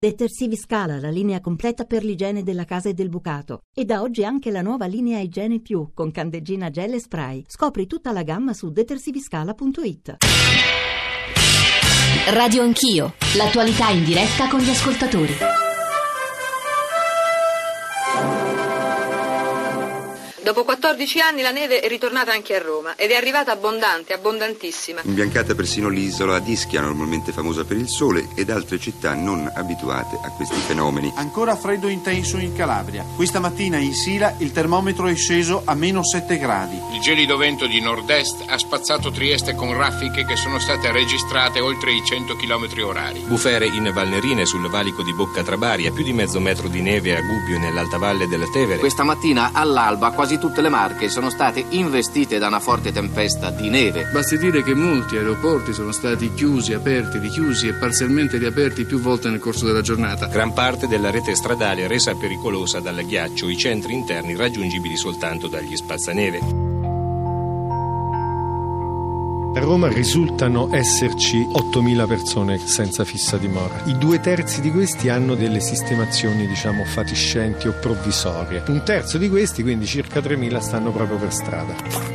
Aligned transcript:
Detersivi 0.00 0.56
Scala, 0.56 1.00
la 1.00 1.10
linea 1.10 1.40
completa 1.40 1.84
per 1.84 2.04
l'igiene 2.04 2.44
della 2.44 2.64
casa 2.64 2.88
e 2.88 2.94
del 2.94 3.08
bucato. 3.08 3.62
E 3.74 3.84
da 3.84 4.00
oggi 4.00 4.22
anche 4.24 4.52
la 4.52 4.62
nuova 4.62 4.86
linea 4.86 5.18
Igiene 5.18 5.58
Più 5.58 5.90
con 5.92 6.12
candeggina 6.12 6.70
gel 6.70 6.92
e 6.92 7.00
spray. 7.00 7.42
Scopri 7.48 7.88
tutta 7.88 8.12
la 8.12 8.22
gamma 8.22 8.52
su 8.52 8.70
detersiviscala.it. 8.70 10.18
Radio 12.30 12.62
Anch'io, 12.62 13.14
l'attualità 13.36 13.90
in 13.90 14.04
diretta 14.04 14.46
con 14.46 14.60
gli 14.60 14.70
ascoltatori. 14.70 15.57
Dopo 20.48 20.64
14 20.64 21.20
anni 21.20 21.42
la 21.42 21.50
neve 21.50 21.80
è 21.80 21.88
ritornata 21.88 22.32
anche 22.32 22.56
a 22.56 22.58
Roma 22.58 22.96
ed 22.96 23.10
è 23.10 23.16
arrivata 23.16 23.52
abbondante, 23.52 24.14
abbondantissima. 24.14 25.02
Imbiancata 25.04 25.54
persino 25.54 25.90
l'isola 25.90 26.38
di 26.38 26.52
Ischia, 26.52 26.80
normalmente 26.80 27.32
famosa 27.32 27.64
per 27.64 27.76
il 27.76 27.86
sole, 27.86 28.30
ed 28.34 28.48
altre 28.48 28.78
città 28.78 29.12
non 29.12 29.52
abituate 29.54 30.18
a 30.24 30.30
questi 30.30 30.56
fenomeni. 30.66 31.12
Ancora 31.16 31.54
freddo 31.54 31.88
intenso 31.88 32.38
in 32.38 32.54
Calabria. 32.54 33.04
Questa 33.14 33.40
mattina 33.40 33.76
in 33.76 33.92
Sila 33.92 34.36
il 34.38 34.50
termometro 34.50 35.06
è 35.08 35.14
sceso 35.14 35.60
a 35.66 35.74
meno 35.74 36.02
7 36.02 36.38
gradi. 36.38 36.80
Il 36.94 37.00
gelido 37.02 37.36
vento 37.36 37.66
di 37.66 37.82
nord-est 37.82 38.44
ha 38.46 38.56
spazzato 38.56 39.10
Trieste 39.10 39.54
con 39.54 39.76
raffiche 39.76 40.24
che 40.24 40.36
sono 40.36 40.58
state 40.58 40.90
registrate 40.90 41.60
oltre 41.60 41.92
i 41.92 42.02
100 42.02 42.36
km 42.36 42.84
orari. 42.84 43.20
Bufere 43.20 43.66
in 43.66 43.90
Valnerine 43.92 44.46
sul 44.46 44.66
valico 44.70 45.02
di 45.02 45.12
Bocca 45.12 45.42
Trabari, 45.42 45.86
a 45.86 45.92
più 45.92 46.04
di 46.04 46.14
mezzo 46.14 46.40
metro 46.40 46.68
di 46.68 46.80
neve 46.80 47.14
a 47.14 47.20
Gubbio 47.20 47.56
e 47.56 47.58
nell'alta 47.58 47.98
valle 47.98 48.26
della 48.28 48.48
Tevere. 48.50 48.78
Questa 48.78 49.02
mattina 49.02 49.50
all'alba 49.52 50.10
quasi 50.12 50.36
tutte 50.38 50.60
le 50.60 50.68
Marche 50.68 51.08
sono 51.08 51.30
state 51.30 51.64
investite 51.70 52.38
da 52.38 52.46
una 52.46 52.60
forte 52.60 52.92
tempesta 52.92 53.50
di 53.50 53.68
neve. 53.68 54.08
Basti 54.12 54.38
dire 54.38 54.62
che 54.62 54.74
molti 54.74 55.16
aeroporti 55.16 55.72
sono 55.72 55.92
stati 55.92 56.32
chiusi, 56.34 56.72
aperti, 56.72 57.18
richiusi 57.18 57.68
e 57.68 57.74
parzialmente 57.74 58.38
riaperti 58.38 58.84
più 58.84 59.00
volte 59.00 59.28
nel 59.28 59.40
corso 59.40 59.66
della 59.66 59.82
giornata. 59.82 60.26
Gran 60.26 60.52
parte 60.52 60.86
della 60.86 61.10
rete 61.10 61.34
stradale 61.34 61.86
resa 61.88 62.14
pericolosa 62.14 62.80
dal 62.80 63.04
ghiaccio, 63.04 63.48
i 63.48 63.56
centri 63.56 63.92
interni 63.92 64.36
raggiungibili 64.36 64.96
soltanto 64.96 65.48
dagli 65.48 65.76
spazzaneve. 65.76 66.67
A 69.54 69.60
Roma 69.60 69.88
risultano 69.88 70.68
esserci 70.72 71.38
8.000 71.38 72.06
persone 72.06 72.58
senza 72.58 73.04
fissa 73.04 73.38
dimora. 73.38 73.82
I 73.86 73.96
due 73.98 74.20
terzi 74.20 74.60
di 74.60 74.70
questi 74.70 75.08
hanno 75.08 75.34
delle 75.34 75.58
sistemazioni, 75.60 76.46
diciamo, 76.46 76.84
fatiscenti 76.84 77.66
o 77.66 77.72
provvisorie. 77.72 78.62
Un 78.68 78.82
terzo 78.84 79.18
di 79.18 79.28
questi, 79.28 79.62
quindi 79.62 79.86
circa 79.86 80.20
3.000, 80.20 80.58
stanno 80.58 80.92
proprio 80.92 81.16
per 81.16 81.32
strada. 81.32 81.74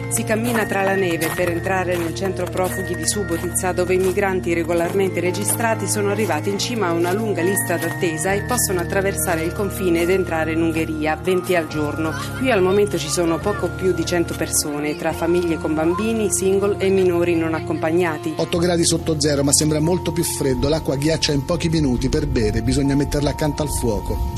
Si 0.10 0.24
cammina 0.24 0.66
tra 0.66 0.84
la 0.84 0.94
neve 0.94 1.32
per 1.36 1.50
entrare 1.50 1.98
nel 1.98 2.14
centro 2.14 2.46
profughi 2.46 2.96
di 2.96 3.08
Subotizza, 3.08 3.72
dove 3.72 3.96
i 3.96 3.98
migranti 3.98 4.54
regolarmente 4.54 5.20
registrati 5.20 5.88
sono 5.88 6.12
arrivati 6.12 6.50
in 6.50 6.60
cima 6.60 6.88
a 6.88 6.92
una 6.92 7.12
lunga 7.12 7.42
lista 7.42 7.78
d'attesa 7.78 8.32
e 8.32 8.44
possono 8.44 8.80
attraversare 8.80 9.42
il 9.42 9.54
confine 9.54 10.02
ed 10.02 10.12
entrare 10.12 10.52
in 10.52 10.62
Ungheria, 10.62 11.16
20 11.16 11.56
al 11.56 11.68
giorno. 11.68 12.12
Qui 12.38 12.52
al 12.52 12.62
momento 12.62 13.00
ci 13.00 13.10
sono 13.10 13.40
poco 13.40 13.70
più 13.70 13.92
di 13.92 14.06
100 14.06 14.36
persone, 14.36 14.96
tra 14.96 15.14
famiglie 15.14 15.58
con 15.58 15.74
bambini, 15.74 16.32
single 16.32 16.78
e 16.78 16.90
minori 16.90 17.23
non 17.32 17.54
accompagnati. 17.54 18.34
8 18.36 18.58
gradi 18.58 18.84
sotto 18.84 19.20
zero, 19.20 19.44
ma 19.44 19.54
sembra 19.54 19.80
molto 19.80 20.12
più 20.12 20.24
freddo. 20.24 20.68
L'acqua 20.68 20.98
ghiaccia 20.98 21.32
in 21.32 21.46
pochi 21.46 21.70
minuti 21.70 22.10
per 22.10 22.28
bere, 22.28 22.62
bisogna 22.62 22.96
metterla 22.96 23.30
accanto 23.30 23.64
al 23.64 23.70
fuoco. 23.70 24.32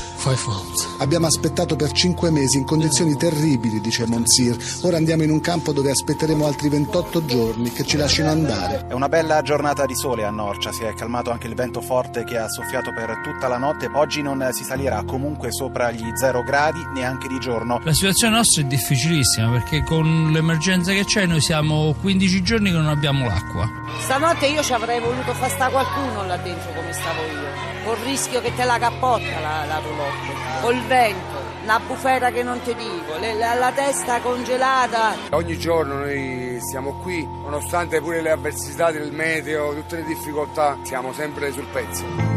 Abbiamo 0.98 1.26
aspettato 1.26 1.76
per 1.76 1.92
5 1.92 2.30
mesi 2.30 2.56
in 2.56 2.64
condizioni 2.64 3.16
terribili, 3.16 3.80
dice 3.80 4.06
Monsir. 4.06 4.56
Ora 4.82 4.96
andiamo 4.96 5.22
in 5.22 5.30
un 5.30 5.40
campo 5.40 5.72
dove 5.72 5.90
aspetteremo 5.90 6.44
altri 6.46 6.68
28 6.68 7.24
giorni 7.26 7.70
che 7.70 7.84
ci 7.84 7.96
lasciano 7.96 8.30
andare. 8.30 8.86
È 8.88 8.92
una 8.92 9.08
bella 9.08 9.40
giornata 9.42 9.86
di 9.86 9.94
sole 9.94 10.24
a 10.24 10.30
Norcia, 10.30 10.72
si 10.72 10.82
è 10.82 10.94
calmato 10.94 11.30
anche 11.30 11.46
il 11.46 11.54
vento 11.54 11.80
forte 11.80 12.24
che 12.24 12.38
ha 12.38 12.48
soffiato 12.48 12.92
per 12.92 13.20
tutta 13.22 13.46
la 13.46 13.56
notte. 13.56 13.88
Oggi 13.92 14.20
non 14.20 14.48
si 14.52 14.64
salirà 14.64 15.04
comunque 15.04 15.52
sopra 15.52 15.92
gli 15.92 16.10
0 16.12 16.42
gradi 16.42 16.84
neanche 16.92 17.28
di 17.28 17.38
giorno. 17.38 17.80
La 17.84 17.92
situazione 17.92 18.34
nostra 18.34 18.62
è 18.62 18.64
difficilissima 18.64 19.50
perché 19.50 19.84
con 19.84 20.30
l'emergenza 20.32 20.92
che 20.92 21.04
c'è 21.04 21.26
noi 21.26 21.40
siamo 21.40 21.94
15 22.00 22.42
giorni 22.42 22.72
che 22.76 22.82
non 22.82 22.88
abbiamo 22.88 23.26
l'acqua. 23.26 23.70
Stanotte 23.98 24.46
io 24.46 24.62
ci 24.62 24.72
avrei 24.72 25.00
voluto 25.00 25.32
far 25.32 25.50
sta 25.50 25.68
qualcuno 25.68 26.24
là 26.26 26.36
dentro 26.36 26.70
come 26.72 26.92
stavo 26.92 27.22
io, 27.22 27.84
col 27.84 27.96
rischio 28.04 28.40
che 28.40 28.54
te 28.54 28.64
la 28.64 28.78
cappotta 28.78 29.40
la, 29.40 29.64
la 29.64 29.78
roulotte, 29.78 30.60
col 30.60 30.80
vento, 30.86 31.44
una 31.62 31.80
bufera 31.80 32.30
che 32.30 32.42
non 32.42 32.60
ti 32.62 32.74
dico, 32.74 33.16
le, 33.18 33.34
la, 33.34 33.54
la 33.54 33.72
testa 33.72 34.20
congelata. 34.20 35.14
Ogni 35.30 35.58
giorno 35.58 35.98
noi 35.98 36.58
siamo 36.60 36.98
qui, 37.02 37.26
nonostante 37.26 38.00
pure 38.00 38.20
le 38.20 38.30
avversità 38.30 38.90
del 38.90 39.12
meteo, 39.12 39.74
tutte 39.74 39.96
le 39.96 40.04
difficoltà, 40.04 40.76
siamo 40.82 41.12
sempre 41.12 41.52
sul 41.52 41.66
pezzo. 41.72 42.35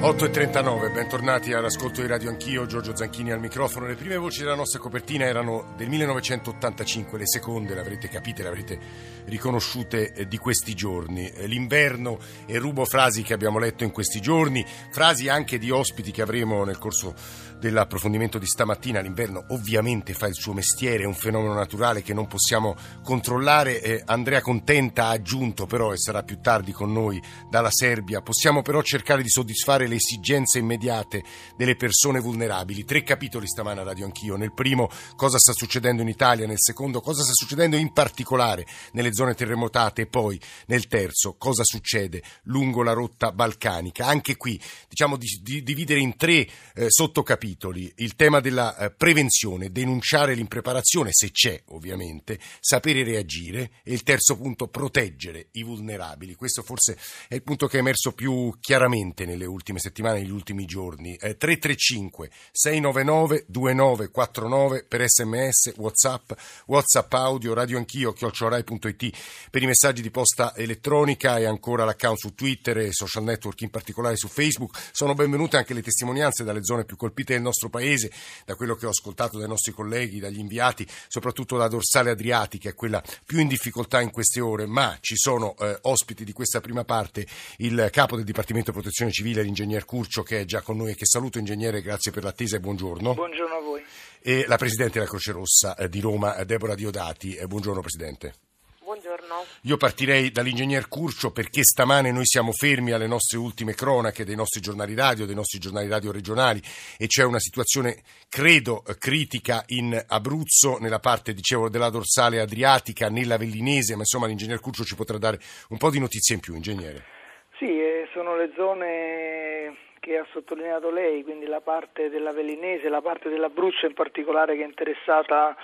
8.39, 0.00 0.94
bentornati 0.94 1.52
all'ascolto 1.52 2.00
di 2.00 2.06
Radio 2.06 2.30
Anch'io, 2.30 2.64
Giorgio 2.64 2.96
Zanchini 2.96 3.32
al 3.32 3.38
microfono. 3.38 3.86
Le 3.86 3.96
prime 3.96 4.16
voci 4.16 4.40
della 4.40 4.54
nostra 4.54 4.78
copertina 4.78 5.26
erano 5.26 5.74
del 5.76 5.90
1985, 5.90 7.18
le 7.18 7.26
seconde 7.26 7.74
le 7.74 7.80
avrete 7.80 8.08
capite, 8.08 8.42
le 8.42 8.48
avrete 8.48 8.78
riconosciute 9.26 10.14
eh, 10.14 10.26
di 10.26 10.38
questi 10.38 10.72
giorni. 10.74 11.28
Eh, 11.28 11.46
l'inverno 11.46 12.18
e 12.46 12.56
rubo 12.56 12.86
frasi 12.86 13.22
che 13.22 13.34
abbiamo 13.34 13.58
letto 13.58 13.84
in 13.84 13.90
questi 13.90 14.22
giorni, 14.22 14.64
frasi 14.90 15.28
anche 15.28 15.58
di 15.58 15.70
ospiti 15.70 16.12
che 16.12 16.22
avremo 16.22 16.64
nel 16.64 16.78
corso 16.78 17.14
dell'approfondimento 17.58 18.38
di 18.38 18.46
stamattina. 18.46 19.00
L'inverno 19.00 19.44
ovviamente 19.48 20.14
fa 20.14 20.26
il 20.26 20.34
suo 20.34 20.54
mestiere, 20.54 21.04
è 21.04 21.06
un 21.06 21.14
fenomeno 21.14 21.52
naturale 21.52 22.00
che 22.00 22.14
non 22.14 22.26
possiamo 22.26 22.74
controllare. 23.04 23.82
Eh, 23.82 24.02
Andrea 24.06 24.40
Contenta 24.40 25.04
ha 25.04 25.10
aggiunto 25.10 25.66
però, 25.66 25.92
e 25.92 25.98
sarà 25.98 26.22
più 26.22 26.40
tardi 26.40 26.72
con 26.72 26.90
noi 26.90 27.22
dalla 27.50 27.70
Serbia, 27.70 28.22
possiamo 28.22 28.62
però 28.62 28.80
cercare 28.80 29.22
di 29.22 29.28
soddisfare 29.28 29.86
le 29.90 29.96
esigenze 29.96 30.58
immediate 30.58 31.22
delle 31.56 31.76
persone 31.76 32.20
vulnerabili. 32.20 32.84
Tre 32.84 33.02
capitoli 33.02 33.46
stamane 33.46 33.80
a 33.80 33.84
Radio 33.84 34.06
Anch'io. 34.06 34.36
Nel 34.36 34.54
primo 34.54 34.88
cosa 35.16 35.38
sta 35.38 35.52
succedendo 35.52 36.00
in 36.00 36.08
Italia, 36.08 36.46
nel 36.46 36.60
secondo 36.60 37.00
cosa 37.00 37.22
sta 37.22 37.32
succedendo 37.34 37.76
in 37.76 37.92
particolare 37.92 38.66
nelle 38.92 39.12
zone 39.12 39.34
terremotate 39.34 40.02
e 40.02 40.06
poi 40.06 40.40
nel 40.66 40.86
terzo 40.86 41.34
cosa 41.36 41.64
succede 41.64 42.22
lungo 42.44 42.82
la 42.82 42.92
rotta 42.92 43.32
balcanica. 43.32 44.06
Anche 44.06 44.36
qui 44.36 44.58
diciamo 44.88 45.16
di, 45.16 45.26
di 45.42 45.62
dividere 45.62 46.00
in 46.00 46.16
tre 46.16 46.48
eh, 46.74 46.86
sottocapitoli 46.88 47.92
il 47.96 48.14
tema 48.14 48.40
della 48.40 48.76
eh, 48.76 48.90
prevenzione, 48.92 49.72
denunciare 49.72 50.34
l'impreparazione 50.34 51.10
se 51.12 51.30
c'è 51.32 51.60
ovviamente, 51.68 52.38
sapere 52.60 53.02
reagire 53.02 53.72
e 53.82 53.92
il 53.92 54.02
terzo 54.02 54.36
punto 54.36 54.68
proteggere 54.68 55.48
i 55.52 55.64
vulnerabili. 55.64 56.34
Questo 56.34 56.62
forse 56.62 56.96
è 57.28 57.34
il 57.34 57.42
punto 57.42 57.66
che 57.66 57.76
è 57.76 57.80
emerso 57.80 58.12
più 58.12 58.56
chiaramente 58.60 59.24
nelle 59.24 59.46
ultime 59.46 59.79
settimane, 59.80 60.20
negli 60.20 60.30
ultimi 60.30 60.64
giorni. 60.64 61.14
Eh, 61.16 61.36
335 61.36 62.30
699 62.52 63.44
2949 63.48 64.84
per 64.84 65.08
sms, 65.08 65.72
whatsapp, 65.76 66.32
whatsapp 66.66 67.12
audio, 67.14 67.54
radio 67.54 67.78
anch'io, 67.78 68.12
chiocciorai.it 68.12 69.10
per 69.50 69.62
i 69.62 69.66
messaggi 69.66 70.02
di 70.02 70.10
posta 70.10 70.54
elettronica 70.54 71.38
e 71.38 71.44
ancora 71.44 71.84
l'account 71.84 72.18
su 72.18 72.34
Twitter 72.34 72.78
e 72.78 72.92
social 72.92 73.24
network 73.24 73.60
in 73.62 73.70
particolare 73.70 74.16
su 74.16 74.28
Facebook. 74.28 74.78
Sono 74.92 75.14
benvenute 75.14 75.56
anche 75.56 75.74
le 75.74 75.82
testimonianze 75.82 76.44
dalle 76.44 76.62
zone 76.62 76.84
più 76.84 76.96
colpite 76.96 77.32
del 77.32 77.42
nostro 77.42 77.68
paese, 77.68 78.10
da 78.44 78.54
quello 78.54 78.74
che 78.74 78.86
ho 78.86 78.90
ascoltato 78.90 79.38
dai 79.38 79.48
nostri 79.48 79.72
colleghi, 79.72 80.20
dagli 80.20 80.38
inviati, 80.38 80.86
soprattutto 81.08 81.56
la 81.56 81.68
dorsale 81.68 82.10
adriatica, 82.10 82.68
è 82.68 82.74
quella 82.74 83.02
più 83.24 83.38
in 83.38 83.48
difficoltà 83.48 84.00
in 84.00 84.10
queste 84.10 84.40
ore, 84.40 84.66
ma 84.66 84.96
ci 85.00 85.16
sono 85.16 85.56
eh, 85.58 85.78
ospiti 85.82 86.24
di 86.24 86.32
questa 86.32 86.60
prima 86.60 86.84
parte 86.84 87.26
il 87.58 87.88
capo 87.90 88.16
del 88.16 88.24
Dipartimento 88.24 88.72
Protezione 88.72 89.10
Civile, 89.10 89.40
l'ingegner 89.70 89.84
Curcio, 89.84 90.22
che 90.22 90.40
è 90.40 90.44
già 90.44 90.60
con 90.62 90.76
noi 90.76 90.90
e 90.90 90.94
che 90.94 91.06
saluto 91.06 91.38
ingegnere, 91.38 91.80
grazie 91.80 92.10
per 92.10 92.24
l'attesa 92.24 92.56
e 92.56 92.60
buongiorno. 92.60 93.14
Buongiorno 93.14 93.54
a 93.54 93.60
voi. 93.60 93.82
E 94.20 94.44
la 94.46 94.56
Presidente 94.56 94.94
della 94.94 95.08
Croce 95.08 95.32
Rossa 95.32 95.76
eh, 95.76 95.88
di 95.88 96.00
Roma, 96.00 96.36
eh, 96.36 96.44
Deborah 96.44 96.74
Diodati. 96.74 97.36
Eh, 97.36 97.46
buongiorno 97.46 97.80
Presidente. 97.80 98.34
Buongiorno. 98.82 99.44
Io 99.62 99.76
partirei 99.76 100.32
dall'ingegner 100.32 100.88
Curcio 100.88 101.30
perché 101.30 101.62
stamane 101.62 102.10
noi 102.10 102.26
siamo 102.26 102.50
fermi 102.50 102.90
alle 102.90 103.06
nostre 103.06 103.38
ultime 103.38 103.74
cronache 103.74 104.24
dei 104.24 104.34
nostri 104.34 104.60
giornali 104.60 104.94
radio, 104.94 105.26
dei 105.26 105.36
nostri 105.36 105.60
giornali 105.60 105.86
radio 105.86 106.10
regionali 106.10 106.60
e 106.98 107.06
c'è 107.06 107.22
una 107.22 107.38
situazione, 107.38 108.02
credo, 108.28 108.82
critica 108.98 109.62
in 109.68 110.02
Abruzzo, 110.08 110.78
nella 110.78 110.98
parte, 110.98 111.32
dicevo, 111.32 111.68
della 111.68 111.88
dorsale 111.88 112.40
adriatica, 112.40 113.08
nella 113.08 113.38
Vellinese, 113.38 113.94
ma 113.94 114.00
insomma 114.00 114.26
l'ingegner 114.26 114.58
Curcio 114.58 114.84
ci 114.84 114.96
potrà 114.96 115.18
dare 115.18 115.40
un 115.68 115.78
po' 115.78 115.90
di 115.90 116.00
notizie 116.00 116.34
in 116.34 116.40
più, 116.40 116.56
ingegnere. 116.56 117.19
Sì, 117.60 117.78
eh, 117.78 118.08
sono 118.14 118.36
le 118.36 118.52
zone 118.56 119.76
che 120.00 120.16
ha 120.16 120.26
sottolineato 120.30 120.90
lei, 120.90 121.22
quindi 121.22 121.44
la 121.44 121.60
parte 121.60 122.08
della 122.08 122.32
Vellinese, 122.32 122.88
la 122.88 123.02
parte 123.02 123.28
dell'Abruzzo 123.28 123.84
in 123.84 123.92
particolare 123.92 124.56
che 124.56 124.62
è 124.62 124.66
interessata 124.66 125.54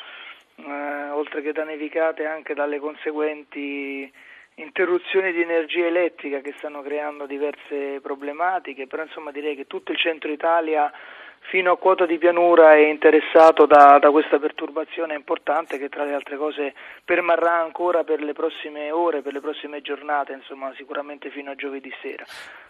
eh, 0.56 1.08
oltre 1.08 1.40
che 1.40 1.52
da 1.52 1.64
nevicate 1.64 2.26
anche 2.26 2.52
dalle 2.52 2.80
conseguenti 2.80 4.12
interruzioni 4.56 5.32
di 5.32 5.40
energia 5.40 5.86
elettrica 5.86 6.40
che 6.40 6.52
stanno 6.58 6.82
creando 6.82 7.24
diverse 7.24 8.00
problematiche, 8.02 8.86
però 8.86 9.02
insomma 9.02 9.30
direi 9.30 9.56
che 9.56 9.66
tutto 9.66 9.92
il 9.92 9.98
centro 9.98 10.30
Italia 10.30 10.92
fino 11.50 11.72
a 11.72 11.78
quota 11.78 12.06
di 12.06 12.18
pianura 12.18 12.74
è 12.74 12.88
interessato 12.88 13.66
da, 13.66 13.98
da, 14.00 14.10
questa 14.10 14.38
perturbazione 14.38 15.14
importante 15.14 15.78
che 15.78 15.88
tra 15.88 16.04
le 16.04 16.14
altre 16.14 16.36
cose 16.36 16.74
permarrà 17.04 17.60
ancora 17.60 18.04
per 18.04 18.20
le 18.20 18.32
prossime 18.32 18.90
ore, 18.90 19.22
per 19.22 19.32
le 19.32 19.40
prossime 19.40 19.80
giornate, 19.80 20.32
insomma 20.32 20.72
sicuramente 20.76 21.30
fino 21.30 21.50
a 21.50 21.54
giovedì 21.54 21.92
sera. 22.02 22.24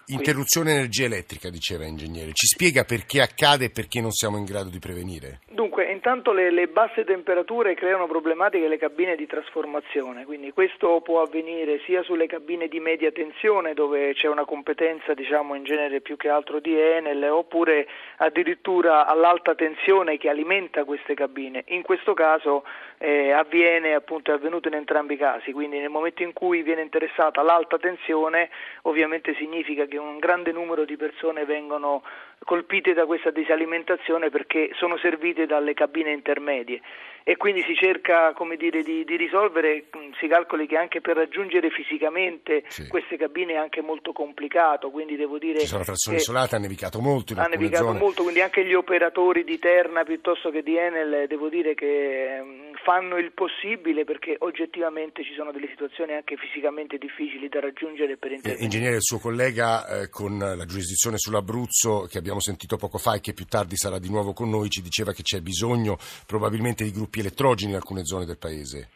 Interruzione 0.08 0.70
energia 0.70 1.04
elettrica, 1.04 1.50
diceva 1.50 1.84
ingegnere. 1.84 2.30
Ci 2.32 2.46
spiega 2.46 2.84
perché 2.84 3.20
accade 3.20 3.64
e 3.64 3.70
perché 3.70 4.00
non 4.00 4.12
siamo 4.12 4.36
in 4.36 4.44
grado 4.44 4.68
di 4.68 4.78
prevenire? 4.78 5.40
Dunque, 5.48 5.90
intanto 5.90 6.32
le, 6.32 6.52
le 6.52 6.68
basse 6.68 7.02
temperature 7.04 7.74
creano 7.74 8.06
problematiche 8.06 8.66
alle 8.66 8.78
cabine 8.78 9.16
di 9.16 9.26
trasformazione, 9.26 10.24
quindi 10.24 10.52
questo 10.52 11.00
può 11.00 11.22
avvenire 11.22 11.80
sia 11.86 12.04
sulle 12.04 12.26
cabine 12.26 12.68
di 12.68 12.78
media 12.78 13.10
tensione 13.10 13.74
dove 13.74 14.12
c'è 14.14 14.28
una 14.28 14.44
competenza 14.44 15.12
diciamo 15.12 15.56
in 15.56 15.64
genere 15.64 16.00
più 16.00 16.16
che 16.16 16.28
altro 16.28 16.60
di 16.60 16.78
Enel 16.78 17.24
oppure 17.24 17.88
addirittura 18.18 18.65
all'alta 19.06 19.54
tensione 19.54 20.18
che 20.18 20.28
alimenta 20.28 20.84
queste 20.84 21.14
cabine. 21.14 21.64
In 21.68 21.82
questo 21.82 22.14
caso 22.14 22.64
eh, 22.98 23.32
avviene 23.32 23.94
appunto 23.94 24.30
è 24.30 24.34
avvenuto 24.34 24.68
in 24.68 24.74
entrambi 24.74 25.14
i 25.14 25.18
casi, 25.18 25.52
quindi 25.52 25.78
nel 25.78 25.90
momento 25.90 26.22
in 26.22 26.32
cui 26.32 26.62
viene 26.62 26.82
interessata 26.82 27.42
l'alta 27.42 27.78
tensione 27.78 28.50
ovviamente 28.82 29.34
significa 29.34 29.86
che 29.86 29.98
un 29.98 30.18
grande 30.18 30.52
numero 30.52 30.84
di 30.84 30.96
persone 30.96 31.44
vengono 31.44 32.02
colpite 32.44 32.92
da 32.92 33.06
questa 33.06 33.30
disalimentazione 33.30 34.30
perché 34.30 34.70
sono 34.74 34.96
servite 34.98 35.46
dalle 35.46 35.74
cabine 35.74 36.12
intermedie 36.12 36.80
e 37.28 37.36
quindi 37.36 37.64
si 37.66 37.74
cerca 37.74 38.32
dire, 38.56 38.84
di, 38.84 39.04
di, 39.04 39.16
risolvere, 39.16 39.86
mm, 39.96 40.12
si 40.20 40.28
calcoli 40.28 40.68
che 40.68 40.76
anche 40.76 41.00
per 41.00 41.16
raggiungere 41.16 41.70
fisicamente 41.70 42.62
sì. 42.68 42.86
queste 42.86 43.16
cabine 43.16 43.54
è 43.54 43.56
anche 43.56 43.82
molto 43.82 44.12
complicato, 44.12 44.90
quindi 44.90 45.16
devo 45.16 45.36
dire... 45.36 45.58
Ci 45.58 45.66
sono 45.66 45.82
frazioni 45.82 46.18
isolate, 46.18 46.54
ha 46.54 46.60
nevicato 46.60 47.00
molto 47.00 47.32
in 47.32 47.40
Ha 47.40 47.46
nevicato 47.46 47.86
zone. 47.86 47.98
molto, 47.98 48.22
quindi 48.22 48.42
anche 48.42 48.64
gli 48.64 48.74
operatori 48.74 49.42
di 49.42 49.58
Terna 49.58 50.04
piuttosto 50.04 50.50
che 50.50 50.62
di 50.62 50.76
Enel 50.76 51.26
devo 51.26 51.48
dire 51.48 51.74
che 51.74 52.40
mm, 52.40 52.74
fanno 52.86 53.16
il 53.16 53.32
possibile 53.32 54.04
perché 54.04 54.36
oggettivamente 54.38 55.24
ci 55.24 55.34
sono 55.34 55.50
delle 55.50 55.66
situazioni 55.66 56.12
anche 56.12 56.36
fisicamente 56.36 56.98
difficili 56.98 57.48
da 57.48 57.58
raggiungere 57.58 58.16
per 58.16 58.30
intervenire. 58.30 58.60
Eh, 58.60 58.62
ingegnere, 58.62 58.94
il 58.94 59.02
suo 59.02 59.18
collega 59.18 59.88
eh, 59.88 60.08
con 60.08 60.38
la 60.38 60.64
giurisdizione 60.64 61.18
sull'Abruzzo 61.18 62.06
che 62.08 62.18
abbiamo 62.18 62.38
sentito 62.38 62.76
poco 62.76 62.98
fa 62.98 63.14
e 63.14 63.20
che 63.20 63.32
più 63.32 63.44
tardi 63.46 63.74
sarà 63.74 63.98
di 63.98 64.08
nuovo 64.08 64.32
con 64.32 64.48
noi 64.48 64.70
ci 64.70 64.82
diceva 64.82 65.10
che 65.10 65.22
c'è 65.24 65.40
bisogno 65.40 65.98
probabilmente 66.28 66.84
di 66.84 66.92
gruppi 66.92 67.18
elettrogeni 67.18 67.72
in 67.72 67.76
alcune 67.76 68.04
zone 68.04 68.24
del 68.24 68.38
paese. 68.38 68.90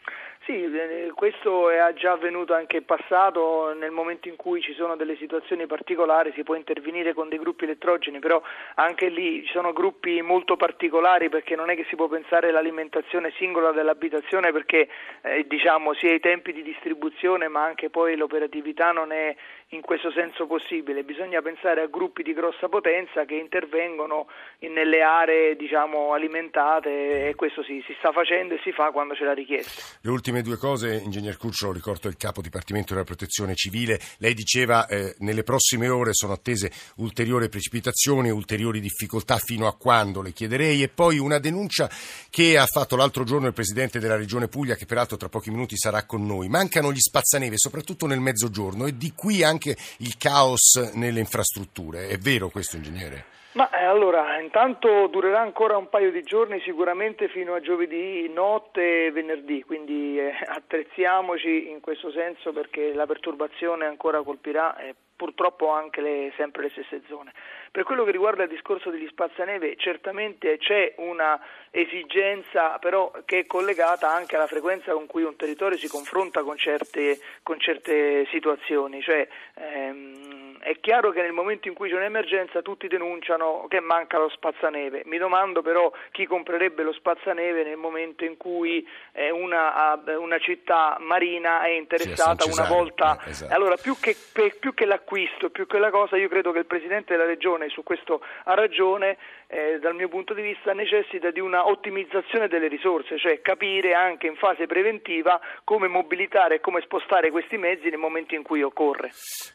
Sì, 0.47 0.53
eh, 0.53 1.00
questo 1.21 1.69
è 1.69 1.93
già 1.93 2.13
avvenuto 2.13 2.55
anche 2.55 2.79
in 2.79 2.87
passato, 2.87 3.75
nel 3.75 3.91
momento 3.91 4.29
in 4.29 4.37
cui 4.37 4.63
ci 4.63 4.73
sono 4.73 4.97
delle 4.97 5.17
situazioni 5.17 5.67
particolari 5.67 6.33
si 6.35 6.45
può 6.45 6.55
intervenire 6.55 7.13
con 7.13 7.29
dei 7.29 7.39
gruppi 7.39 7.65
elettrogeni, 7.65 8.21
però 8.21 8.41
anche 8.77 9.11
lì 9.11 9.45
ci 9.45 9.53
sono 9.53 9.75
gruppi 9.75 10.23
molto 10.23 10.57
particolari 10.57 11.29
perché 11.29 11.57
non 11.57 11.69
è 11.69 11.77
che 11.77 11.85
si 11.91 11.95
può 11.95 12.09
pensare 12.09 12.49
all'alimentazione 12.49 13.35
singola 13.37 13.71
dell'abitazione 13.73 14.51
perché 14.51 14.89
eh, 15.21 15.45
diciamo 15.47 15.93
sia 15.93 16.15
i 16.15 16.21
tempi 16.21 16.55
di 16.55 16.63
distribuzione 16.63 17.49
ma 17.49 17.65
anche 17.65 17.91
poi 17.91 18.17
l'operatività 18.17 18.91
non 18.91 19.13
è 19.13 19.37
in 19.73 19.83
questo 19.83 20.11
senso 20.11 20.47
possibile, 20.47 21.05
bisogna 21.05 21.41
pensare 21.43 21.83
a 21.83 21.87
gruppi 21.87 22.25
di 22.25 22.33
grossa 22.33 22.69
potenza 22.69 23.25
che 23.25 23.37
intervengono 23.37 24.27
in, 24.61 24.73
nelle 24.73 25.01
aree 25.01 25.55
diciamo, 25.55 26.13
alimentate 26.13 27.29
e 27.29 27.35
questo 27.37 27.63
sì, 27.63 27.81
si 27.87 27.95
sta 27.99 28.11
facendo 28.11 28.55
e 28.55 28.61
si 28.65 28.73
fa 28.73 28.91
quando 28.91 29.15
c'è 29.15 29.23
la 29.23 29.33
richiesta. 29.33 29.99
Le 30.01 30.11
ultime 30.11 30.43
due 30.43 30.57
cose, 30.57 30.97
ingegner 30.97 31.37
Curcio, 31.37 31.71
ricordo 31.71 32.09
il 32.09 32.17
capo 32.17 32.43
dipartimento 32.43 32.95
della 32.95 33.05
protezione 33.05 33.55
civile, 33.55 34.01
lei 34.19 34.35
diceva 34.35 34.87
eh, 34.87 35.15
nelle 35.19 35.45
prossime 35.45 35.89
ore 35.89 36.15
sono 36.15 36.33
attese 36.33 36.73
ulteriori 36.97 37.49
precipitazioni, 37.49 38.31
ulteriori 38.31 38.81
difficoltà 38.81 39.37
fino 39.37 39.69
a 39.69 39.77
quando, 39.77 40.21
le 40.21 40.33
chiederei, 40.33 40.83
e 40.83 40.89
poi 40.89 41.19
una 41.19 41.39
denuncia 41.39 41.89
che 42.29 42.59
ha 42.59 42.67
fatto 42.67 42.97
l'altro 42.97 43.23
giorno 43.23 43.47
il 43.47 43.53
presidente 43.53 44.01
della 44.01 44.17
regione 44.17 44.49
Puglia, 44.49 44.75
che 44.75 44.87
peraltro 44.87 45.17
tra 45.17 45.29
pochi 45.29 45.51
minuti 45.51 45.77
sarà 45.77 46.05
con 46.07 46.27
noi. 46.27 46.49
Mancano 46.49 46.91
gli 46.91 46.99
spazzaneve, 46.99 47.57
soprattutto 47.57 48.07
nel 48.07 48.19
mezzogiorno, 48.19 48.87
e 48.87 48.97
di 48.97 49.13
qui 49.15 49.45
anche 49.45 49.59
anche 49.61 49.77
il 49.99 50.17
caos 50.17 50.93
nelle 50.95 51.21
infrastrutture. 51.21 52.09
È 52.09 52.17
vero 52.17 52.49
questo, 52.49 52.77
ingegnere? 52.77 53.27
Ma 53.53 53.69
eh, 53.71 53.85
allora, 53.85 54.41
intanto 54.41 55.09
durerà 55.09 55.41
ancora 55.41 55.77
un 55.77 55.89
paio 55.89 56.11
di 56.11 56.23
giorni, 56.23 56.61
sicuramente 56.61 57.29
fino 57.29 57.55
a 57.55 57.61
giovedì 57.61 58.31
notte 58.33 59.07
e 59.07 59.11
venerdì, 59.11 59.63
quindi 59.65 60.19
eh, 60.19 60.33
attrezziamoci 60.47 61.69
in 61.69 61.81
questo 61.81 62.11
senso 62.11 62.53
perché 62.53 62.95
la 62.95 63.07
perturbazione 63.07 63.85
ancora 63.87 64.23
colpirà 64.23 64.77
eh, 64.79 64.95
purtroppo 65.21 65.69
anche 65.69 66.01
le, 66.01 66.33
sempre 66.35 66.63
le 66.63 66.71
stesse 66.71 67.03
zone. 67.07 67.31
Per 67.71 67.85
quello 67.85 68.05
che 68.05 68.11
riguarda 68.11 68.45
il 68.45 68.49
discorso 68.49 68.89
degli 68.89 69.07
spazzaneve, 69.07 69.77
certamente 69.77 70.57
c'è 70.57 70.95
una 70.97 71.39
esigenza 71.71 72.79
però 72.79 73.13
che 73.27 73.41
è 73.41 73.47
collegata 73.47 74.11
anche 74.11 74.37
alla 74.37 74.47
frequenza 74.47 74.93
con 74.93 75.05
cui 75.05 75.23
un 75.23 75.37
territorio 75.37 75.77
si 75.77 75.89
confronta 75.89 76.43
con 76.43 76.57
certe, 76.57 77.19
con 77.43 77.61
certe 77.61 78.27
situazioni, 78.31 79.03
cioè, 79.03 79.29
ehm, 79.57 80.41
è 80.61 80.79
chiaro 80.81 81.11
che 81.11 81.23
nel 81.23 81.33
momento 81.33 81.69
in 81.69 81.75
cui 81.75 81.89
c'è 81.89 81.97
un'emergenza 81.97 82.61
tutti 82.61 82.87
denunciano 82.87 83.67
che 83.69 83.81
manca 83.81 84.19
lo 84.19 84.29
spazzaneve. 84.29 85.03
Mi 85.07 85.17
domando 85.17 85.63
però 85.63 85.91
chi 86.11 86.27
comprerebbe 86.27 86.83
lo 86.83 86.93
spazzaneve 86.93 87.65
nel 87.65 87.79
momento 87.79 88.25
in 88.25 88.37
cui 88.37 88.87
eh, 89.13 89.31
una, 89.31 89.99
una 90.19 90.39
città 90.39 90.99
marina 91.01 91.65
è 91.65 91.71
interessata 91.71 92.45
una 92.45 92.69
volta. 92.69 93.19
Eh, 93.25 93.31
esatto. 93.31 93.55
Allora, 93.55 93.77
più 93.77 93.97
che, 93.99 94.15
più 94.59 94.75
che 94.75 94.85
l'acquisto, 95.11 95.51
più 95.51 95.67
che 95.67 95.79
la 95.79 95.91
cosa, 95.91 96.17
io 96.17 96.29
credo 96.29 96.53
che 96.53 96.61
il 96.61 96.67
Presidente 96.67 97.15
della 97.15 97.27
Regione 97.27 97.69
su 97.69 97.83
questo 97.83 98.21
ha 98.45 98.55
ragione, 98.55 99.19
eh, 99.49 99.79
dal 99.81 99.95
mio 99.95 100.09
punto 100.09 100.33
di 100.35 100.43
vista 100.43 100.73
necessita 100.73 101.31
di 101.31 101.41
una 101.41 101.67
ottimizzazione 101.67 102.47
delle 102.47 102.69
risorse, 102.69 103.19
cioè 103.19 103.41
capire 103.41 103.93
anche 103.95 104.29
in 104.29 104.37
fase 104.37 104.67
preventiva 104.67 105.41
come 105.65 105.89
mobilitare 105.89 106.57
e 106.57 106.61
come 106.61 106.81
spostare 106.83 107.31
questi 107.31 107.57
mezzi 107.57 107.89
nel 107.91 107.99
momento 107.99 108.35
in 108.37 108.43
cui 108.43 108.63
occorre. 108.63 109.11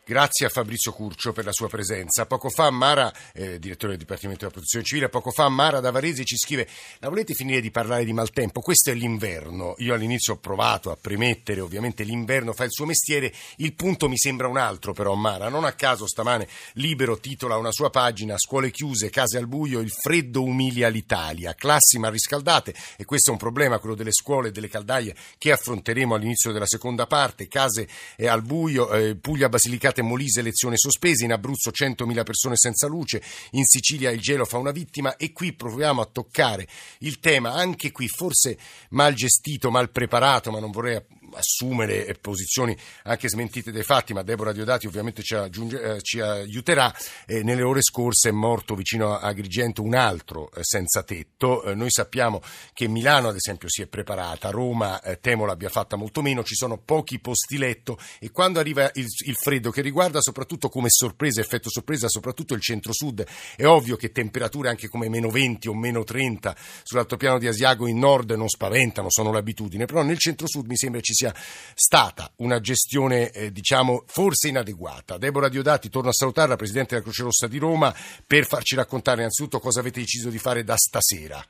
Grazie 0.05 0.47
a 0.47 0.49
Fabrizio 0.49 0.91
Curcio 0.91 1.31
per 1.31 1.45
la 1.45 1.53
sua 1.53 1.69
presenza. 1.69 2.25
Poco 2.25 2.49
fa 2.49 2.69
Mara, 2.69 3.11
eh, 3.33 3.57
direttore 3.57 3.95
del 3.95 4.01
Dipartimento 4.01 4.41
della 4.41 4.51
Protezione 4.51 4.83
Civile, 4.83 5.09
poco 5.09 5.31
fa 5.31 5.47
Mara 5.47 5.79
da 5.79 5.91
Varese 5.91 6.25
ci 6.25 6.35
scrive 6.35 6.67
la 6.99 7.07
volete 7.07 7.33
finire 7.33 7.61
di 7.61 7.71
parlare 7.71 8.03
di 8.03 8.13
maltempo? 8.13 8.59
Questo 8.59 8.91
è 8.91 8.93
l'inverno. 8.93 9.75
Io 9.77 9.93
all'inizio 9.93 10.33
ho 10.33 10.37
provato 10.37 10.91
a 10.91 10.97
premettere, 10.99 11.61
ovviamente 11.61 12.03
l'inverno 12.03 12.51
fa 12.51 12.65
il 12.65 12.71
suo 12.71 12.85
mestiere, 12.85 13.31
il 13.57 13.73
punto 13.73 14.09
mi 14.09 14.17
sembra 14.17 14.47
un 14.47 14.57
altro 14.57 14.91
però 14.91 15.13
Mara. 15.13 15.44
Non 15.49 15.65
a 15.65 15.73
caso 15.73 16.07
stamane 16.07 16.47
Libero 16.73 17.19
titola 17.19 17.57
una 17.57 17.71
sua 17.71 17.89
pagina 17.89 18.37
Scuole 18.37 18.71
chiuse, 18.71 19.09
case 19.09 19.37
al 19.37 19.47
buio, 19.47 19.79
il 19.79 19.91
freddo 19.91 20.43
umilia 20.43 20.87
l'Italia. 20.87 21.53
Classi 21.53 21.99
mal 21.99 22.11
riscaldate 22.11 22.73
e 22.97 23.05
questo 23.05 23.29
è 23.29 23.33
un 23.33 23.39
problema, 23.39 23.79
quello 23.79 23.95
delle 23.95 24.11
scuole 24.11 24.49
e 24.49 24.51
delle 24.51 24.67
caldaie 24.67 25.15
che 25.37 25.51
affronteremo 25.51 26.15
all'inizio 26.15 26.51
della 26.51 26.65
seconda 26.65 27.07
parte. 27.07 27.47
Case 27.47 27.87
eh, 28.15 28.27
al 28.27 28.41
buio, 28.41 28.91
eh, 28.91 29.15
Puglia, 29.15 29.49
Basilicata 29.49 30.01
e 30.01 30.03
Molise, 30.03 30.41
lezione 30.41 30.77
sospese, 30.77 31.25
in 31.25 31.31
Abruzzo 31.31 31.71
100.000 31.71 32.23
persone 32.23 32.55
senza 32.55 32.87
luce, 32.87 33.21
in 33.51 33.65
Sicilia 33.65 34.11
il 34.11 34.19
gelo 34.19 34.45
fa 34.45 34.57
una 34.57 34.71
vittima 34.71 35.15
e 35.15 35.31
qui 35.31 35.53
proviamo 35.53 36.01
a 36.01 36.05
toccare 36.05 36.67
il 36.99 37.19
tema, 37.19 37.53
anche 37.53 37.91
qui 37.91 38.07
forse 38.07 38.57
mal 38.89 39.13
gestito, 39.13 39.71
mal 39.71 39.89
preparato, 39.89 40.51
ma 40.51 40.59
non 40.59 40.71
vorrei 40.71 41.01
assumere 41.33 42.15
posizioni 42.19 42.75
anche 43.03 43.29
smentite 43.29 43.71
dai 43.71 43.83
fatti, 43.83 44.13
ma 44.13 44.23
Deborah 44.23 44.51
Diodati 44.51 44.87
ovviamente 44.87 45.21
ci, 45.21 45.34
aggiunge, 45.43 45.81
eh, 45.81 46.01
ci 46.01 46.19
aiuterà. 46.21 46.93
Nelle 47.27 47.63
ore 47.63 47.81
scorse 47.81 48.29
è 48.29 48.31
morto 48.31 48.75
vicino 48.75 49.13
a 49.13 49.19
Agrigento 49.19 49.81
un 49.81 49.93
altro 49.93 50.49
eh, 50.51 50.59
senza 50.63 51.03
tetto. 51.03 51.63
Eh, 51.63 51.75
noi 51.75 51.91
sappiamo 51.91 52.41
che 52.73 52.87
Milano, 52.87 53.27
ad 53.27 53.35
esempio, 53.35 53.69
si 53.69 53.81
è 53.81 53.87
preparata, 53.87 54.49
Roma 54.49 55.01
temo 55.19 55.45
l'abbia 55.45 55.69
fatta 55.69 55.95
molto 55.95 56.21
meno, 56.21 56.43
ci 56.43 56.55
sono 56.55 56.77
pochi 56.77 57.19
posti 57.19 57.57
letto 57.57 57.99
e 58.19 58.31
quando 58.31 58.59
arriva 58.59 58.89
il, 58.93 59.05
il 59.25 59.35
freddo 59.35 59.71
che 59.71 59.81
riguarda 59.81 60.21
soprattutto 60.21 60.69
come 60.69 60.89
sorpresa, 60.89 61.41
effetto 61.41 61.69
sorpresa, 61.69 62.07
soprattutto 62.07 62.53
il 62.53 62.61
centro-sud, 62.61 63.25
è 63.55 63.65
ovvio 63.65 63.95
che 63.95 64.11
temperature 64.11 64.69
anche 64.69 64.87
come 64.87 65.09
meno 65.09 65.29
20 65.29 65.67
o 65.67 65.73
meno 65.73 66.03
30 66.03 66.55
sull'altopiano 66.83 67.39
di 67.39 67.47
Asiago 67.47 67.87
in 67.87 67.99
nord 67.99 68.31
non 68.31 68.47
spaventano, 68.47 69.07
sono 69.09 69.31
l'abitudine, 69.31 69.85
però 69.85 70.01
nel 70.01 70.17
centro-sud 70.17 70.65
mi 70.67 70.77
sembra 70.77 71.01
ci 71.01 71.13
sia 71.13 71.25
sia 71.25 71.33
stata 71.73 72.31
una 72.37 72.59
gestione, 72.59 73.31
eh, 73.31 73.51
diciamo, 73.51 74.03
forse 74.05 74.49
inadeguata. 74.49 75.17
Deborah 75.25 75.49
Diodati, 75.49 75.89
torno 75.89 76.09
a 76.09 76.13
salutare 76.13 76.49
la 76.49 76.55
Presidente 76.55 76.89
della 76.91 77.01
Croce 77.01 77.23
Rossa 77.23 77.47
di 77.47 77.57
Roma 77.57 77.93
per 78.25 78.45
farci 78.45 78.75
raccontare 78.75 79.19
innanzitutto 79.19 79.59
cosa 79.59 79.79
avete 79.79 79.99
deciso 79.99 80.29
di 80.29 80.37
fare 80.37 80.63
da 80.63 80.75
stasera. 80.75 81.43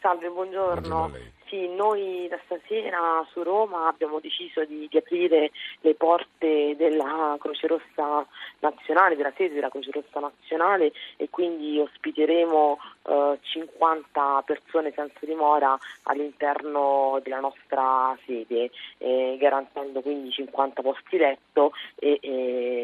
Salve, 0.00 0.28
buongiorno. 0.28 0.80
buongiorno 0.80 1.38
Sì, 1.46 1.68
noi 1.68 2.26
da 2.28 2.38
stasera 2.44 3.26
su 3.32 3.42
Roma 3.42 3.88
abbiamo 3.88 4.18
deciso 4.18 4.64
di, 4.64 4.86
di, 4.88 4.96
aprire 4.96 5.50
le 5.80 5.94
porte 5.94 6.74
della 6.76 7.36
Croce 7.38 7.66
Rossa 7.66 8.24
Nazionale, 8.60 9.16
della 9.16 9.32
sede 9.36 9.54
della 9.54 9.68
Croce 9.68 9.90
Rossa 9.90 10.20
Nazionale 10.20 10.92
e 11.16 11.28
quindi 11.28 11.78
ospiteremo 11.78 12.78
eh, 13.02 13.38
50 13.42 14.42
persone 14.46 14.92
senza 14.94 15.18
dimora 15.26 15.76
all'interno 16.04 17.20
della 17.22 17.40
nostra 17.40 18.16
sede, 18.24 18.70
eh, 18.98 19.36
garantendo 19.38 20.00
quindi 20.00 20.30
50 20.30 20.80
posti 20.80 21.18
letto 21.18 21.72
e, 21.96 22.18
e 22.22 22.79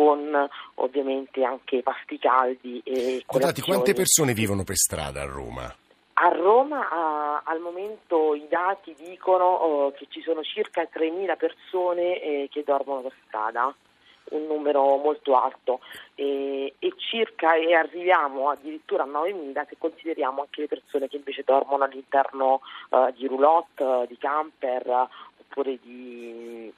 con 0.00 0.48
ovviamente 0.76 1.44
anche 1.44 1.82
pasti 1.82 2.18
caldi 2.18 2.80
e 2.82 3.22
Guardate, 3.26 3.60
quante 3.60 3.92
persone 3.92 4.32
vivono 4.32 4.64
per 4.64 4.76
strada 4.76 5.20
a 5.20 5.26
Roma? 5.26 5.76
A 6.14 6.28
Roma 6.28 6.88
a, 6.88 7.42
al 7.44 7.60
momento 7.60 8.34
i 8.34 8.46
dati 8.48 8.94
dicono 8.98 9.44
oh, 9.44 9.92
che 9.92 10.06
ci 10.08 10.22
sono 10.22 10.42
circa 10.42 10.88
3.000 10.90 11.36
persone 11.36 12.18
eh, 12.22 12.48
che 12.50 12.62
dormono 12.64 13.02
per 13.02 13.12
strada, 13.26 13.74
un 14.30 14.46
numero 14.46 14.96
molto 14.96 15.36
alto 15.36 15.80
e, 16.14 16.72
e, 16.78 16.92
circa 16.96 17.56
e 17.56 17.74
arriviamo 17.74 18.48
addirittura 18.48 19.02
a 19.02 19.06
9.000 19.06 19.66
se 19.68 19.76
consideriamo 19.76 20.40
anche 20.40 20.62
le 20.62 20.68
persone 20.68 21.08
che 21.08 21.16
invece 21.16 21.42
dormono 21.44 21.84
all'interno 21.84 22.62
uh, 22.88 23.12
di 23.14 23.26
roulotte, 23.26 24.06
di 24.08 24.16
camper 24.16 25.08
oppure 25.40 25.78
di 25.82 26.68
eh, 26.68 26.72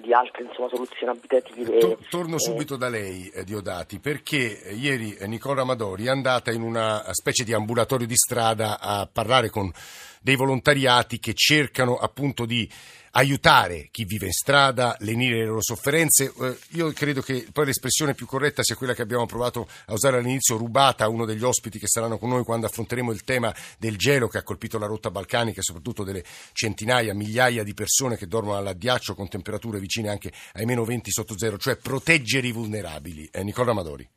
di 0.00 0.12
altre 0.12 0.44
insomma, 0.44 0.68
soluzioni 0.68 1.12
abitative. 1.12 1.98
Torno 2.08 2.38
subito 2.38 2.76
da 2.76 2.88
lei, 2.88 3.28
eh, 3.28 3.44
Diodati, 3.44 3.98
perché 3.98 4.62
eh, 4.62 4.74
ieri 4.74 5.16
Nicola 5.26 5.62
Amadori 5.62 6.06
è 6.06 6.10
andata 6.10 6.50
in 6.50 6.62
una 6.62 7.02
specie 7.12 7.44
di 7.44 7.52
ambulatorio 7.52 8.06
di 8.06 8.16
strada 8.16 8.78
a 8.80 9.08
parlare 9.10 9.50
con 9.50 9.70
dei 10.20 10.36
volontariati 10.36 11.18
che 11.18 11.34
cercano 11.34 11.96
appunto 11.96 12.44
di 12.44 12.70
aiutare 13.12 13.88
chi 13.90 14.04
vive 14.04 14.26
in 14.26 14.32
strada, 14.32 14.96
lenire 15.00 15.38
le 15.38 15.46
loro 15.46 15.62
sofferenze. 15.62 16.32
Eh, 16.40 16.58
io 16.70 16.92
credo 16.92 17.22
che 17.22 17.46
poi 17.52 17.66
l'espressione 17.66 18.14
più 18.14 18.26
corretta 18.26 18.62
sia 18.62 18.76
quella 18.76 18.94
che 18.94 19.02
abbiamo 19.02 19.26
provato 19.26 19.68
a 19.86 19.92
usare 19.92 20.18
all'inizio, 20.18 20.56
rubata 20.56 21.04
a 21.04 21.08
uno 21.08 21.24
degli 21.24 21.42
ospiti 21.42 21.78
che 21.78 21.88
saranno 21.88 22.18
con 22.18 22.28
noi 22.28 22.44
quando 22.44 22.66
affronteremo 22.66 23.10
il 23.10 23.24
tema 23.24 23.54
del 23.78 23.96
gelo 23.96 24.28
che 24.28 24.38
ha 24.38 24.42
colpito 24.42 24.78
la 24.78 24.86
rotta 24.86 25.10
balcanica 25.10 25.60
e 25.60 25.64
soprattutto 25.64 26.04
delle 26.04 26.24
centinaia, 26.52 27.14
migliaia 27.14 27.64
di 27.64 27.74
persone 27.74 28.16
che 28.16 28.26
dormono 28.26 28.58
all'addiaccio 28.58 29.14
con 29.14 29.28
temperature 29.28 29.78
vicine 29.78 30.08
anche 30.08 30.32
ai 30.52 30.64
meno 30.64 30.84
20 30.84 31.10
sotto 31.10 31.38
zero, 31.38 31.58
cioè 31.58 31.76
proteggere 31.76 32.46
i 32.46 32.52
vulnerabili. 32.52 33.28
Eh, 33.32 33.42
Nicola 33.42 33.70
Amadori. 33.70 34.08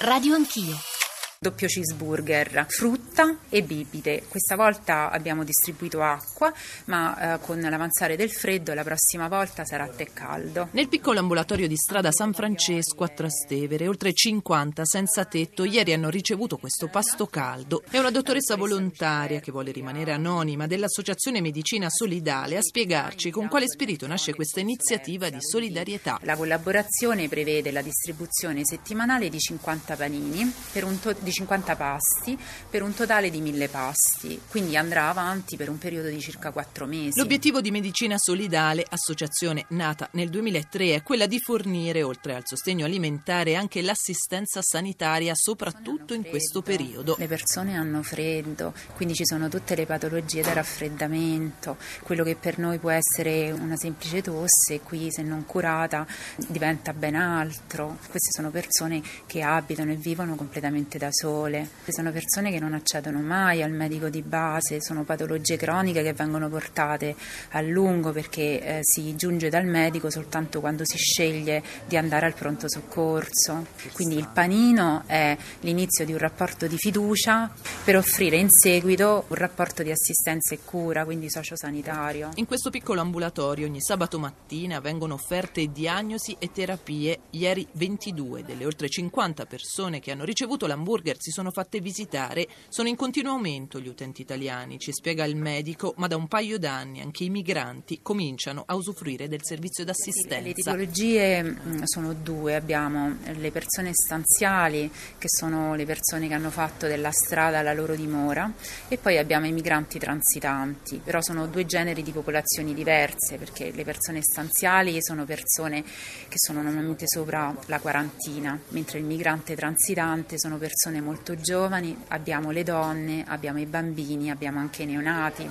Radio 0.00 0.34
Anch'io 0.34 0.97
doppio 1.40 1.68
cheeseburger, 1.68 2.66
frutta 2.68 3.36
e 3.48 3.62
bibite. 3.62 4.24
Questa 4.28 4.56
volta 4.56 5.08
abbiamo 5.08 5.44
distribuito 5.44 6.02
acqua, 6.02 6.52
ma 6.86 7.34
eh, 7.34 7.40
con 7.40 7.60
l'avanzare 7.60 8.16
del 8.16 8.28
freddo 8.28 8.74
la 8.74 8.82
prossima 8.82 9.28
volta 9.28 9.64
sarà 9.64 9.86
tè 9.86 10.08
caldo. 10.12 10.68
Nel 10.72 10.88
piccolo 10.88 11.20
ambulatorio 11.20 11.68
di 11.68 11.76
strada 11.76 12.10
San 12.10 12.32
Francesco 12.32 13.04
a 13.04 13.08
Trastevere, 13.08 13.86
oltre 13.86 14.12
50 14.12 14.84
senza 14.84 15.24
tetto 15.26 15.62
ieri 15.62 15.92
hanno 15.92 16.08
ricevuto 16.08 16.56
questo 16.56 16.88
pasto 16.88 17.28
caldo. 17.28 17.84
È 17.88 17.98
una 17.98 18.10
dottoressa 18.10 18.56
volontaria 18.56 19.38
che 19.38 19.52
vuole 19.52 19.70
rimanere 19.70 20.10
anonima 20.10 20.66
dell'Associazione 20.66 21.40
Medicina 21.40 21.88
Solidale 21.88 22.56
a 22.56 22.62
spiegarci 22.62 23.30
con 23.30 23.46
quale 23.46 23.68
spirito 23.68 24.08
nasce 24.08 24.34
questa 24.34 24.58
iniziativa 24.58 25.30
di 25.30 25.38
solidarietà. 25.40 26.18
La 26.22 26.34
collaborazione 26.34 27.28
prevede 27.28 27.70
la 27.70 27.82
distribuzione 27.82 28.62
settimanale 28.64 29.28
di 29.28 29.38
50 29.38 29.94
panini 29.94 30.52
per 30.72 30.82
un 30.82 30.98
to- 30.98 31.14
di 31.28 31.32
50 31.32 31.76
pasti 31.76 32.38
per 32.70 32.82
un 32.82 32.94
totale 32.94 33.30
di 33.30 33.40
1000 33.40 33.68
pasti, 33.68 34.40
quindi 34.48 34.76
andrà 34.76 35.08
avanti 35.08 35.56
per 35.56 35.68
un 35.68 35.78
periodo 35.78 36.08
di 36.08 36.20
circa 36.20 36.50
4 36.50 36.86
mesi. 36.86 37.18
L'obiettivo 37.18 37.60
di 37.60 37.70
Medicina 37.70 38.16
Solidale, 38.18 38.84
associazione 38.88 39.66
nata 39.68 40.08
nel 40.12 40.30
2003, 40.30 40.94
è 40.94 41.02
quella 41.02 41.26
di 41.26 41.38
fornire, 41.38 42.02
oltre 42.02 42.34
al 42.34 42.42
sostegno 42.44 42.86
alimentare, 42.86 43.56
anche 43.56 43.82
l'assistenza 43.82 44.60
sanitaria, 44.62 45.34
soprattutto 45.34 46.14
in 46.14 46.24
questo 46.24 46.62
periodo. 46.62 47.16
Le 47.18 47.26
persone 47.26 47.76
hanno 47.76 48.02
freddo, 48.02 48.72
quindi 48.94 49.14
ci 49.14 49.26
sono 49.26 49.48
tutte 49.48 49.74
le 49.74 49.86
patologie 49.86 50.42
da 50.42 50.54
raffreddamento, 50.54 51.76
quello 52.02 52.24
che 52.24 52.36
per 52.36 52.58
noi 52.58 52.78
può 52.78 52.90
essere 52.90 53.50
una 53.50 53.76
semplice 53.76 54.22
tosse, 54.22 54.80
qui 54.80 55.10
se 55.10 55.22
non 55.22 55.44
curata 55.44 56.06
diventa 56.48 56.92
ben 56.92 57.14
altro. 57.14 57.98
Queste 58.08 58.30
sono 58.30 58.50
persone 58.50 59.02
che 59.26 59.42
abitano 59.42 59.92
e 59.92 59.96
vivono 59.96 60.34
completamente 60.34 60.98
da 60.98 61.08
sole. 61.18 61.68
Sono 61.88 62.12
persone 62.12 62.52
che 62.52 62.60
non 62.60 62.74
accedono 62.74 63.20
mai 63.20 63.62
al 63.62 63.72
medico 63.72 64.08
di 64.08 64.22
base, 64.22 64.80
sono 64.80 65.02
patologie 65.02 65.56
croniche 65.56 66.02
che 66.02 66.12
vengono 66.12 66.48
portate 66.48 67.16
a 67.50 67.60
lungo 67.60 68.12
perché 68.12 68.60
eh, 68.60 68.78
si 68.82 69.16
giunge 69.16 69.48
dal 69.48 69.66
medico 69.66 70.10
soltanto 70.10 70.60
quando 70.60 70.84
si 70.84 70.96
sceglie 70.96 71.62
di 71.86 71.96
andare 71.96 72.26
al 72.26 72.34
pronto 72.34 72.68
soccorso. 72.68 73.66
Quindi 73.92 74.16
il 74.16 74.28
panino 74.32 75.02
è 75.06 75.36
l'inizio 75.60 76.04
di 76.04 76.12
un 76.12 76.18
rapporto 76.18 76.66
di 76.66 76.76
fiducia 76.76 77.50
per 77.84 77.96
offrire 77.96 78.36
in 78.36 78.50
seguito 78.50 79.24
un 79.28 79.36
rapporto 79.36 79.82
di 79.82 79.90
assistenza 79.90 80.54
e 80.54 80.60
cura, 80.64 81.04
quindi 81.04 81.30
sociosanitario. 81.30 82.30
In 82.34 82.46
questo 82.46 82.70
piccolo 82.70 83.00
ambulatorio 83.00 83.66
ogni 83.66 83.80
sabato 83.80 84.18
mattina 84.18 84.78
vengono 84.80 85.14
offerte 85.14 85.66
diagnosi 85.72 86.36
e 86.38 86.50
terapie. 86.52 87.20
Ieri 87.30 87.66
22 87.72 88.44
delle 88.44 88.64
oltre 88.64 88.88
50 88.88 89.46
persone 89.46 90.00
che 90.00 90.12
hanno 90.12 90.24
ricevuto 90.24 90.66
l'hamburger 90.66 91.07
hamburger 91.08 91.16
si 91.18 91.30
sono 91.30 91.50
fatte 91.50 91.80
visitare, 91.80 92.46
sono 92.68 92.88
in 92.88 92.96
continuo 92.96 93.32
aumento 93.32 93.80
gli 93.80 93.88
utenti 93.88 94.22
italiani, 94.22 94.78
ci 94.78 94.92
spiega 94.92 95.24
il 95.24 95.36
medico, 95.36 95.94
ma 95.96 96.06
da 96.06 96.16
un 96.16 96.28
paio 96.28 96.58
d'anni 96.58 97.00
anche 97.00 97.24
i 97.24 97.30
migranti 97.30 98.00
cominciano 98.02 98.64
a 98.66 98.74
usufruire 98.74 99.28
del 99.28 99.40
servizio 99.42 99.84
d'assistenza. 99.84 100.40
Le 100.40 100.52
tipologie 100.52 101.42
mm, 101.42 101.82
sono 101.84 102.12
due, 102.12 102.54
abbiamo 102.54 103.16
le 103.24 103.50
persone 103.50 103.90
stanziali, 103.92 104.90
che 105.18 105.28
sono 105.28 105.74
le 105.74 105.84
persone 105.84 106.28
che 106.28 106.34
hanno 106.34 106.50
fatto 106.50 106.86
della 106.86 107.10
strada 107.10 107.62
la 107.62 107.72
loro 107.72 107.94
dimora, 107.94 108.52
e 108.88 108.98
poi 108.98 109.18
abbiamo 109.18 109.46
i 109.46 109.52
migranti 109.52 109.98
transitanti, 109.98 111.00
però 111.02 111.20
sono 111.20 111.46
due 111.46 111.64
generi 111.64 112.02
di 112.02 112.12
popolazioni 112.12 112.74
diverse, 112.74 113.36
perché 113.36 113.70
le 113.72 113.84
persone 113.84 114.20
stanziali 114.22 114.96
sono 115.00 115.24
persone 115.24 115.82
che 115.82 116.36
sono 116.36 116.62
normalmente 116.62 117.04
sopra 117.06 117.54
la 117.66 117.80
quarantina, 117.80 118.58
mentre 118.68 118.98
il 118.98 119.04
migrante 119.04 119.54
transitante 119.54 120.38
sono 120.38 120.58
persone 120.58 120.97
persone 120.98 121.00
molto 121.00 121.36
giovani, 121.36 121.96
abbiamo 122.08 122.50
le 122.50 122.62
donne, 122.62 123.24
abbiamo 123.26 123.58
i 123.58 123.66
bambini, 123.66 124.30
abbiamo 124.30 124.58
anche 124.58 124.82
i 124.82 124.86
neonati. 124.86 125.50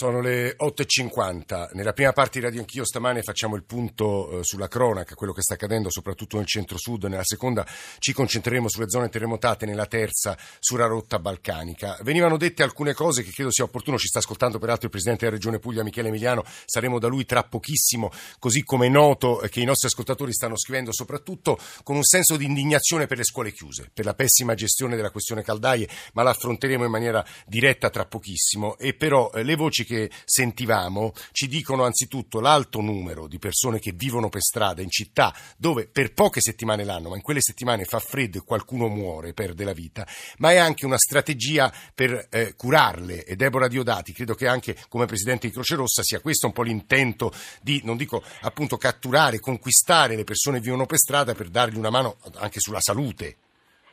Sono 0.00 0.22
le 0.22 0.56
8.50. 0.58 1.72
Nella 1.74 1.92
prima 1.92 2.14
parte 2.14 2.38
di 2.38 2.46
Radio 2.46 2.60
Anch'io 2.60 2.86
stamane 2.86 3.20
facciamo 3.20 3.54
il 3.54 3.64
punto 3.64 4.38
eh, 4.38 4.44
sulla 4.44 4.66
cronaca, 4.66 5.14
quello 5.14 5.34
che 5.34 5.42
sta 5.42 5.52
accadendo 5.52 5.90
soprattutto 5.90 6.38
nel 6.38 6.46
centro-sud. 6.46 7.04
Nella 7.04 7.22
seconda 7.22 7.66
ci 7.98 8.14
concentreremo 8.14 8.70
sulle 8.70 8.88
zone 8.88 9.10
terremotate, 9.10 9.66
nella 9.66 9.84
terza 9.84 10.38
sulla 10.58 10.86
rotta 10.86 11.18
balcanica. 11.18 11.98
Venivano 12.00 12.38
dette 12.38 12.62
alcune 12.62 12.94
cose 12.94 13.22
che 13.22 13.30
credo 13.30 13.52
sia 13.52 13.64
opportuno. 13.64 13.98
Ci 13.98 14.06
sta 14.06 14.20
ascoltando 14.20 14.58
peraltro 14.58 14.86
il 14.86 14.90
Presidente 14.90 15.26
della 15.26 15.36
Regione 15.36 15.58
Puglia, 15.58 15.82
Michele 15.82 16.08
Emiliano. 16.08 16.46
Saremo 16.64 16.98
da 16.98 17.06
lui 17.06 17.26
tra 17.26 17.42
pochissimo, 17.42 18.10
così 18.38 18.64
come 18.64 18.86
è 18.86 18.88
noto 18.88 19.42
eh, 19.42 19.50
che 19.50 19.60
i 19.60 19.66
nostri 19.66 19.88
ascoltatori 19.88 20.32
stanno 20.32 20.56
scrivendo 20.56 20.94
soprattutto 20.94 21.58
con 21.82 21.96
un 21.96 22.04
senso 22.04 22.38
di 22.38 22.46
indignazione 22.46 23.06
per 23.06 23.18
le 23.18 23.24
scuole 23.24 23.52
chiuse, 23.52 23.90
per 23.92 24.06
la 24.06 24.14
pessima 24.14 24.54
gestione 24.54 24.96
della 24.96 25.10
questione 25.10 25.42
caldaie, 25.42 25.86
ma 26.14 26.22
la 26.22 26.30
affronteremo 26.30 26.86
in 26.86 26.90
maniera 26.90 27.22
diretta 27.44 27.90
tra 27.90 28.06
pochissimo. 28.06 28.78
E 28.78 28.94
però 28.94 29.30
eh, 29.34 29.42
le 29.42 29.56
voci 29.56 29.88
che 29.90 30.08
sentivamo 30.24 31.12
ci 31.32 31.48
dicono 31.48 31.82
anzitutto 31.82 32.38
l'alto 32.38 32.80
numero 32.80 33.26
di 33.26 33.40
persone 33.40 33.80
che 33.80 33.90
vivono 33.92 34.28
per 34.28 34.40
strada 34.40 34.82
in 34.82 34.88
città 34.88 35.34
dove 35.56 35.88
per 35.88 36.12
poche 36.12 36.40
settimane 36.40 36.84
l'anno, 36.84 37.08
ma 37.08 37.16
in 37.16 37.22
quelle 37.22 37.40
settimane 37.42 37.84
fa 37.84 37.98
freddo 37.98 38.38
e 38.38 38.44
qualcuno 38.44 38.86
muore, 38.86 39.32
perde 39.32 39.64
la 39.64 39.72
vita, 39.72 40.06
ma 40.38 40.52
è 40.52 40.58
anche 40.58 40.86
una 40.86 40.96
strategia 40.96 41.72
per 41.92 42.28
eh, 42.30 42.54
curarle. 42.54 43.24
E 43.24 43.34
Deborah 43.34 43.66
Diodati, 43.66 44.12
credo 44.12 44.34
che 44.34 44.46
anche 44.46 44.76
come 44.88 45.06
Presidente 45.06 45.48
di 45.48 45.52
Croce 45.52 45.74
Rossa 45.74 46.02
sia 46.04 46.20
questo 46.20 46.46
un 46.46 46.52
po' 46.52 46.62
l'intento 46.62 47.32
di, 47.60 47.80
non 47.82 47.96
dico 47.96 48.22
appunto 48.42 48.76
catturare, 48.76 49.40
conquistare 49.40 50.14
le 50.14 50.24
persone 50.24 50.58
che 50.58 50.64
vivono 50.64 50.86
per 50.86 50.98
strada 50.98 51.34
per 51.34 51.48
dargli 51.48 51.76
una 51.76 51.90
mano 51.90 52.18
anche 52.36 52.60
sulla 52.60 52.80
salute. 52.80 53.36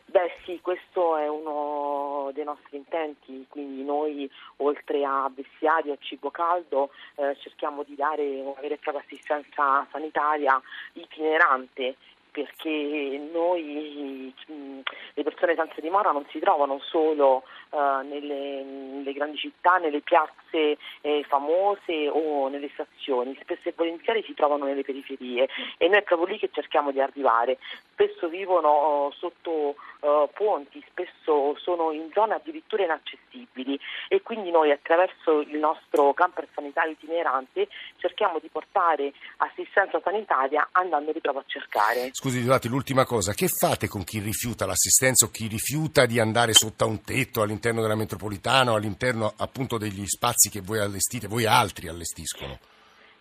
Beh 0.06 0.32
sì, 0.46 0.60
questo 0.62 1.18
è 1.18 1.28
uno 1.28 1.97
dei 2.32 2.44
nostri 2.44 2.78
intenti, 2.78 3.46
quindi 3.50 3.84
noi 3.84 4.30
oltre 4.58 5.04
a 5.04 5.30
vestiario 5.34 5.94
e 5.94 5.98
cibo 6.00 6.32
caldo 6.32 6.92
eh, 7.16 7.36
cerchiamo 7.40 7.84
di 7.84 7.96
dare 7.96 8.24
una 8.42 8.60
vera 8.60 8.76
e 8.76 8.78
propria 8.78 9.04
assistenza 9.04 9.86
sanitaria 9.92 10.62
itinerante 10.94 11.96
perché 12.38 13.20
noi, 13.34 14.32
le 14.46 15.24
persone 15.24 15.56
senza 15.56 15.82
dimora 15.82 16.12
non 16.12 16.24
si 16.30 16.38
trovano 16.38 16.80
solo 16.84 17.42
uh, 17.72 18.08
nelle, 18.08 18.62
nelle, 18.64 19.12
grandi 19.14 19.38
città, 19.38 19.78
nelle 19.78 20.02
piazze 20.02 20.47
eh, 20.52 21.26
famose 21.28 22.10
o 22.10 22.48
nelle 22.48 22.70
stazioni, 22.74 23.38
spesso 23.42 23.70
e 23.70 23.74
volentieri 23.76 24.24
si 24.24 24.34
trovano 24.34 24.66
nelle 24.66 24.84
periferie 24.84 25.48
e 25.78 25.88
noi 25.88 26.00
è 26.00 26.04
proprio 26.04 26.28
lì 26.28 26.40
che 26.40 26.50
cerchiamo 26.52 26.92
di 26.92 27.02
arrivare. 27.02 27.58
Spesso 27.94 28.28
vivono 28.28 29.08
uh, 29.08 29.12
sotto 29.14 29.76
uh, 30.02 30.30
ponti, 30.34 30.84
spesso 30.90 31.56
sono 31.58 31.92
in 31.92 32.10
zone 32.14 32.36
addirittura 32.36 32.84
inaccessibili 32.84 33.80
e 34.08 34.22
quindi 34.22 34.52
noi 34.52 34.72
attraverso 34.72 35.42
il 35.42 35.58
nostro 35.58 36.14
camper 36.14 36.48
sanitario 36.54 36.92
itinerante 36.92 37.68
cerchiamo 37.98 38.40
di 38.40 38.50
portare 38.50 39.14
assistenza 39.38 40.00
sanitaria 40.04 40.70
andandoli 40.72 41.20
proprio 41.20 41.42
a 41.42 41.46
cercare. 41.48 42.10
Scusi, 42.12 42.42
Dudati, 42.42 42.68
l'ultima 42.68 43.06
cosa, 43.06 43.34
che 43.34 43.48
fate 43.48 43.88
con 43.88 44.04
chi 44.04 44.20
rifiuta 44.20 44.66
l'assistenza 44.66 45.26
o 45.26 45.30
chi 45.30 45.48
rifiuta 45.48 46.06
di 46.06 46.20
andare 46.20 46.54
sotto 46.54 46.84
a 46.84 46.88
un 46.88 47.02
tetto 47.02 47.42
all'interno 47.42 47.82
della 47.82 47.96
metropolitana 47.96 48.72
o 48.72 48.76
all'interno 48.76 49.34
appunto 49.38 49.78
degli 49.78 50.06
spazi 50.06 50.47
che 50.50 50.62
voi 50.62 50.80
allestite, 50.80 51.28
voi 51.28 51.46
altri 51.46 51.88
allestiscono? 51.88 52.58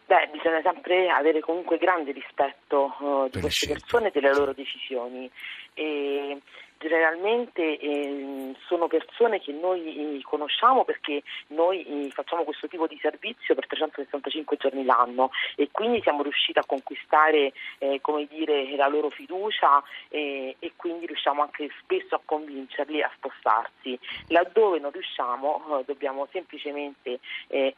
Beh, 0.07 0.29
bisogna 0.31 0.61
sempre 0.63 1.09
avere 1.11 1.41
comunque 1.41 1.79
grande 1.79 2.13
rispetto 2.13 2.95
uh, 3.01 3.29
di 3.29 3.41
queste 3.41 3.73
persone 3.73 4.09
e 4.09 4.11
delle 4.13 4.33
loro 4.33 4.53
decisioni. 4.53 5.29
E 5.75 6.41
generalmente 6.79 7.79
eh, 7.79 8.55
sono 8.67 8.87
persone 8.87 9.41
che 9.41 9.53
noi 9.53 10.19
eh, 10.19 10.23
conosciamo 10.23 10.85
perché 10.85 11.23
noi 11.49 11.85
eh, 11.85 12.11
facciamo 12.11 12.45
questo 12.45 12.69
tipo 12.69 12.87
di 12.87 12.99
servizio 13.01 13.55
per 13.55 13.67
365 13.67 14.57
giorni 14.57 14.85
l'anno 14.85 15.31
e 15.57 15.69
quindi 15.71 16.01
siamo 16.03 16.23
riusciti 16.23 16.59
a 16.59 16.65
conquistare 16.67 17.53
eh, 17.79 18.01
dire, 18.29 18.77
la 18.77 18.89
loro 18.89 19.11
fiducia 19.11 19.83
e 20.09 20.73
quindi 20.77 21.07
riusciamo 21.07 21.43
anche 21.43 21.69
spesso 21.81 22.15
a 22.15 22.21
convincerli 22.25 23.03
a 23.03 23.11
spostarsi. 23.17 23.99
Laddove 24.29 24.79
non 24.79 24.91
riusciamo 24.91 25.83
dobbiamo 25.85 26.27
semplicemente 26.31 27.19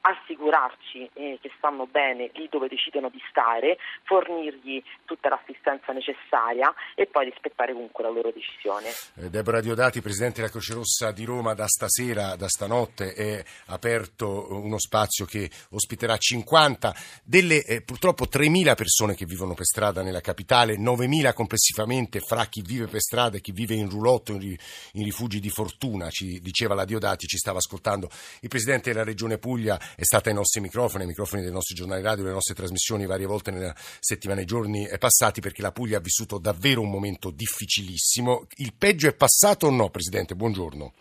assicurarci 0.01 1.11
che 1.13 1.51
stanno 1.57 1.87
bene 1.87 2.31
lì 2.35 2.49
dove 2.51 2.69
decidono 2.69 3.09
di 3.09 3.23
stare, 3.29 3.79
fornirgli 4.05 4.83
tutta 5.05 5.29
l'assistenza 5.29 5.93
necessaria 5.93 6.73
e 6.95 7.07
poi 7.07 7.27
rispettare 7.27 7.73
comunque 7.73 8.05
la 8.05 8.11
loro 8.11 8.31
decisione. 8.31 8.88
Eh, 9.15 9.31
Deborah 9.31 9.61
Diodati, 9.61 10.01
Presidente 10.01 10.37
della 10.41 10.51
Croce 10.51 10.75
Rossa 10.75 11.11
di 11.11 11.25
Roma, 11.25 11.55
da 11.55 11.67
stasera, 11.67 12.37
da 12.37 12.49
stanotte 12.49 13.13
è 13.13 13.45
aperto 13.67 14.49
uno 14.51 14.79
spazio 14.79 15.25
che 15.25 15.51
ospiterà 15.71 16.17
50 16.17 16.95
delle 17.25 17.65
eh, 17.65 17.83
purtroppo 17.83 18.27
3.000 18.27 18.75
persone 18.75 19.15
che 19.15 19.27
vivono 19.27 19.55
per 19.55 19.65
strada 19.65 20.03
nella 20.03 20.21
capitale, 20.21 20.79
9.000 20.79 21.33
complessivamente 21.33 22.21
fra 22.21 22.47
chi 22.47 22.63
vive 22.63 22.87
per 22.87 23.01
strada 23.01 23.37
e 23.37 23.41
chi 23.41 23.53
vive 23.53 23.75
in 23.75 23.89
roulotte, 23.89 24.33
in, 24.33 24.57
rifugi 24.93 25.41
di 25.41 25.51
fortuna, 25.51 26.11
ci 26.11 26.41
diceva 26.41 26.75
la 26.75 26.85
Diodati, 26.85 27.27
ci 27.27 27.39
stava 27.39 27.59
ascoltando. 27.59 28.11
Il 28.41 28.49
Presidente 28.49 28.93
della 28.93 29.05
Regione 29.05 29.39
Puglia 29.39 29.79
è 29.95 30.05
stata 30.05 30.29
ai 30.29 30.35
nostri 30.35 30.61
microfoni, 30.61 31.03
ai 31.03 31.09
microfoni 31.09 31.43
dei 31.43 31.53
nostri 31.53 31.75
giornali 31.75 32.03
radio, 32.03 32.23
delle 32.23 32.35
nostre 32.35 32.55
trasmissioni 32.55 33.07
varie 33.07 33.27
volte 33.27 33.51
nella 33.51 33.75
settimana 34.01 34.41
e 34.41 34.45
giorni 34.45 34.89
passati 34.99 35.41
perché 35.41 35.63
la 35.63 35.73
Puglia 35.73 35.99
ha 35.99 36.01
vissuto 36.01 36.39
davvero 36.39 36.81
un 36.81 36.91
momento 36.91 37.31
difficilissimo. 37.31 38.47
Il 38.57 38.75
peggio 38.79 39.09
è 39.09 39.15
passato 39.15 39.67
o 39.67 39.71
no, 39.71 39.91
Presidente? 39.91 40.35
Buongiorno. 40.35 40.93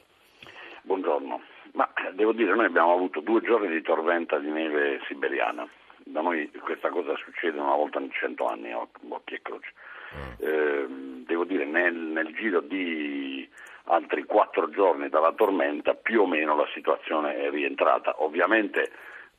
Buongiorno. 0.82 1.42
Ma 1.74 1.88
devo 2.14 2.34
dire, 2.34 2.56
noi 2.56 2.66
abbiamo 2.66 2.94
avuto 2.94 3.20
due 3.20 3.42
giorni 3.42 3.68
di 3.70 3.82
tormenta 3.82 4.40
di 4.40 4.50
neve 4.50 5.00
siberiana. 5.08 5.68
Da 6.04 6.22
noi 6.22 6.50
questa 6.64 6.90
cosa 6.90 7.16
succede 7.18 7.60
una 7.60 7.76
volta 7.76 8.00
in 8.00 8.12
cento 8.12 8.48
anni, 8.48 8.74
occhi 8.74 9.36
e 9.36 9.42
croce. 9.42 9.74
Mm. 10.16 10.32
Eh, 10.40 10.86
devo 11.28 11.44
dire, 11.44 11.66
nel, 11.66 11.94
nel 11.94 12.34
giro 12.34 12.62
di 12.62 13.48
altri 13.86 14.24
quattro 14.24 14.70
giorni 14.70 15.10
dalla 15.10 15.34
tormenta 15.34 15.94
più 15.94 16.22
o 16.22 16.28
meno 16.28 16.56
la 16.56 16.68
situazione 16.74 17.36
è 17.36 17.50
rientrata. 17.50 18.16
Ovviamente 18.24 18.92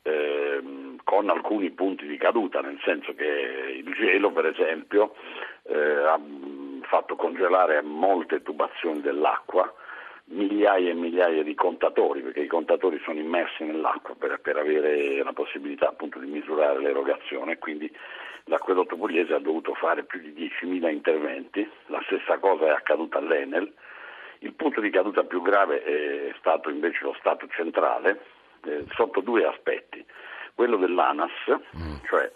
eh, 0.03 0.61
con 1.03 1.29
alcuni 1.29 1.71
punti 1.71 2.05
di 2.05 2.17
caduta, 2.17 2.61
nel 2.61 2.79
senso 2.83 3.13
che 3.15 3.25
il 3.83 3.93
gelo, 3.95 4.31
per 4.31 4.45
esempio, 4.45 5.15
eh, 5.63 6.05
fatto 6.89 7.15
congelare 7.15 7.81
molte 7.81 8.41
tubazioni 8.41 8.99
dell'acqua, 8.99 9.71
migliaia 10.25 10.89
e 10.89 10.93
migliaia 10.93 11.43
di 11.43 11.53
contatori, 11.55 12.21
perché 12.21 12.41
i 12.41 12.47
contatori 12.47 12.99
sono 13.03 13.19
immersi 13.19 13.63
nell'acqua 13.63 14.15
per, 14.17 14.39
per 14.41 14.57
avere 14.57 15.23
la 15.23 15.33
possibilità 15.33 15.89
appunto 15.89 16.19
di 16.19 16.27
misurare 16.27 16.79
l'erogazione, 16.79 17.57
quindi 17.59 17.89
l'acquedotto 18.45 18.97
pugliese 18.97 19.33
ha 19.33 19.39
dovuto 19.39 19.73
fare 19.75 20.03
più 20.03 20.19
di 20.19 20.33
10.000 20.33 20.91
interventi, 20.91 21.67
la 21.87 22.01
stessa 22.05 22.39
cosa 22.39 22.65
è 22.65 22.69
accaduta 22.69 23.19
all'Enel, 23.19 23.71
il 24.39 24.53
punto 24.53 24.81
di 24.81 24.89
caduta 24.89 25.23
più 25.23 25.41
grave 25.41 25.83
è 25.83 26.33
stato 26.39 26.69
invece 26.69 27.03
lo 27.03 27.15
Stato 27.19 27.47
centrale, 27.49 28.21
eh, 28.65 28.85
sotto 28.91 29.21
due 29.21 29.45
aspetti, 29.45 30.03
quello 30.55 30.77
dell'ANAS, 30.77 31.31
mm. 31.77 31.95
cioè 32.07 32.31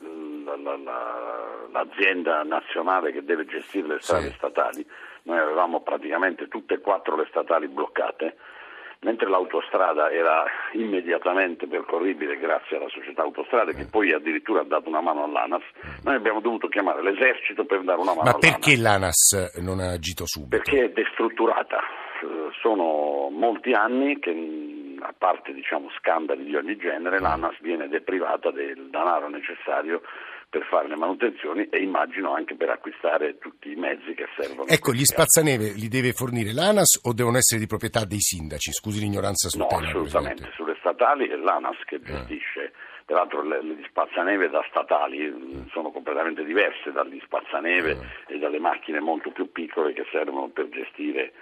la, 0.45 0.55
la, 0.55 0.77
la, 0.77 1.42
l'azienda 1.73 2.43
nazionale 2.43 3.11
che 3.11 3.23
deve 3.25 3.45
gestire 3.45 3.87
le 3.87 3.97
strade 3.99 4.29
sì. 4.29 4.35
statali, 4.35 4.85
noi 5.23 5.39
avevamo 5.39 5.81
praticamente 5.81 6.47
tutte 6.47 6.75
e 6.75 6.79
quattro 6.79 7.15
le 7.15 7.25
statali 7.29 7.67
bloccate, 7.67 8.35
mentre 8.99 9.27
l'autostrada 9.27 10.09
era 10.11 10.45
immediatamente 10.73 11.67
percorribile 11.67 12.37
grazie 12.37 12.77
alla 12.77 12.87
società 12.87 13.23
autostrade 13.23 13.73
che 13.73 13.87
poi 13.89 14.13
addirittura 14.13 14.61
ha 14.61 14.65
dato 14.65 14.87
una 14.87 15.01
mano 15.01 15.23
all'ANAS, 15.23 15.63
noi 16.03 16.15
abbiamo 16.15 16.39
dovuto 16.39 16.67
chiamare 16.67 17.01
l'esercito 17.01 17.65
per 17.65 17.81
dare 17.81 17.99
una 17.99 18.13
mano 18.13 18.31
Ma 18.31 18.37
perché 18.37 18.77
l'ANAS 18.77 19.59
non 19.61 19.79
ha 19.79 19.91
agito 19.91 20.25
subito? 20.25 20.61
Perché 20.61 20.85
è 20.85 20.89
destrutturata, 20.89 21.81
sono 22.61 23.29
molti 23.29 23.73
anni 23.73 24.19
che 24.19 24.31
a 25.01 25.13
parte 25.17 25.53
diciamo, 25.53 25.89
scandali 25.97 26.45
di 26.45 26.55
ogni 26.55 26.77
genere, 26.77 27.19
l'ANAS 27.19 27.59
viene 27.59 27.89
deprivata 27.89 28.51
del 28.51 28.89
denaro 28.89 29.27
necessario 29.27 30.01
per 30.53 30.67
fare 30.69 30.87
le 30.87 30.95
manutenzioni 30.95 31.67
e 31.71 31.81
immagino 31.81 32.35
anche 32.35 32.53
per 32.53 32.69
acquistare 32.69 33.39
tutti 33.39 33.71
i 33.71 33.75
mezzi 33.75 34.13
che 34.13 34.27
servono. 34.37 34.69
Ecco, 34.69 34.93
gli 34.93 35.03
spazzaneve 35.03 35.73
li 35.73 35.87
deve 35.87 36.13
fornire 36.13 36.53
l'ANAS 36.53 36.99
o 37.05 37.13
devono 37.13 37.37
essere 37.37 37.59
di 37.59 37.65
proprietà 37.65 38.05
dei 38.05 38.19
sindaci? 38.19 38.71
Scusi 38.71 38.99
l'ignoranza 38.99 39.49
sul 39.49 39.61
no, 39.61 39.67
tema. 39.67 39.81
No, 39.81 39.87
assolutamente, 39.87 40.51
sulle 40.53 40.75
statali 40.77 41.27
è 41.27 41.35
l'ANAS 41.37 41.77
che 41.85 41.95
eh. 41.95 42.01
gestisce. 42.03 42.65
Eh. 42.65 42.71
Peraltro 43.03 43.41
le, 43.41 43.63
le 43.63 43.83
spazzaneve 43.89 44.49
da 44.51 44.63
statali 44.69 45.25
eh. 45.25 45.33
sono 45.71 45.89
completamente 45.89 46.45
diverse 46.45 46.91
dagli 46.91 47.19
spazzaneve 47.23 47.97
eh. 48.27 48.35
e 48.35 48.37
dalle 48.37 48.59
macchine 48.59 48.99
molto 48.99 49.31
più 49.31 49.51
piccole 49.51 49.93
che 49.93 50.05
servono 50.11 50.49
per 50.49 50.69
gestire 50.69 51.33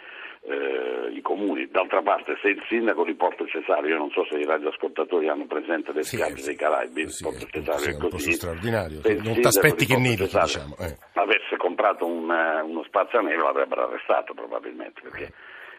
eh, 0.44 1.12
i 1.14 1.22
comuni. 1.22 1.68
D'altra 1.70 2.02
parte, 2.02 2.38
se 2.42 2.50
il 2.50 2.64
sindaco 2.68 3.04
di 3.04 3.14
Porto 3.14 3.46
Cesario, 3.48 3.90
io 3.90 3.98
non 3.98 4.10
so 4.12 4.26
se 4.30 4.38
i 4.38 4.46
radioascoltatori 4.46 5.30
hanno 5.30 5.46
presente 5.46 5.92
le 5.94 6.04
spiagge 6.04 6.38
sì, 6.38 6.46
dei 6.48 6.56
Caraibi, 6.56 7.10
sì, 7.10 7.24
Porto 7.24 7.46
Cesario 7.48 7.80
sì, 7.80 7.90
è 7.90 7.98
così. 7.98 8.32
straordinario. 8.34 9.02
Non 9.24 9.40
ti 9.40 9.48
aspetti 9.48 9.86
che 9.86 9.98
nevi, 9.98 10.24
diciamo. 10.24 10.76
Eh. 10.80 10.98
Avesse 11.14 11.58
comprato 11.58 12.06
un, 12.06 12.30
uh, 12.30 12.68
uno 12.68 12.84
spazzaneve 12.84 13.42
l'avrebbero 13.42 13.88
arrestato 13.88 14.34
probabilmente 14.34 15.02
perché 15.02 15.34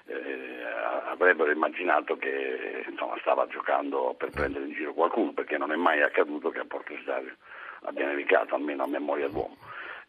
eh, 0.07 0.63
avrebbero 1.11 1.51
immaginato 1.51 2.17
che 2.17 2.85
insomma, 2.89 3.17
stava 3.21 3.47
giocando 3.47 4.15
per 4.17 4.31
prendere 4.31 4.67
in 4.67 4.73
giro 4.73 4.93
qualcuno 4.93 5.33
perché 5.33 5.59
non 5.59 5.73
è 5.73 5.77
mai 5.77 6.03
accaduto 6.03 6.51
che 6.51 6.61
a 6.61 6.65
Porto 6.67 6.95
Cesario 6.95 7.35
abbia 7.83 8.07
nevicato, 8.07 8.55
almeno 8.55 8.85
a 8.85 8.89
memoria 8.89 9.29
d'uomo 9.29 9.57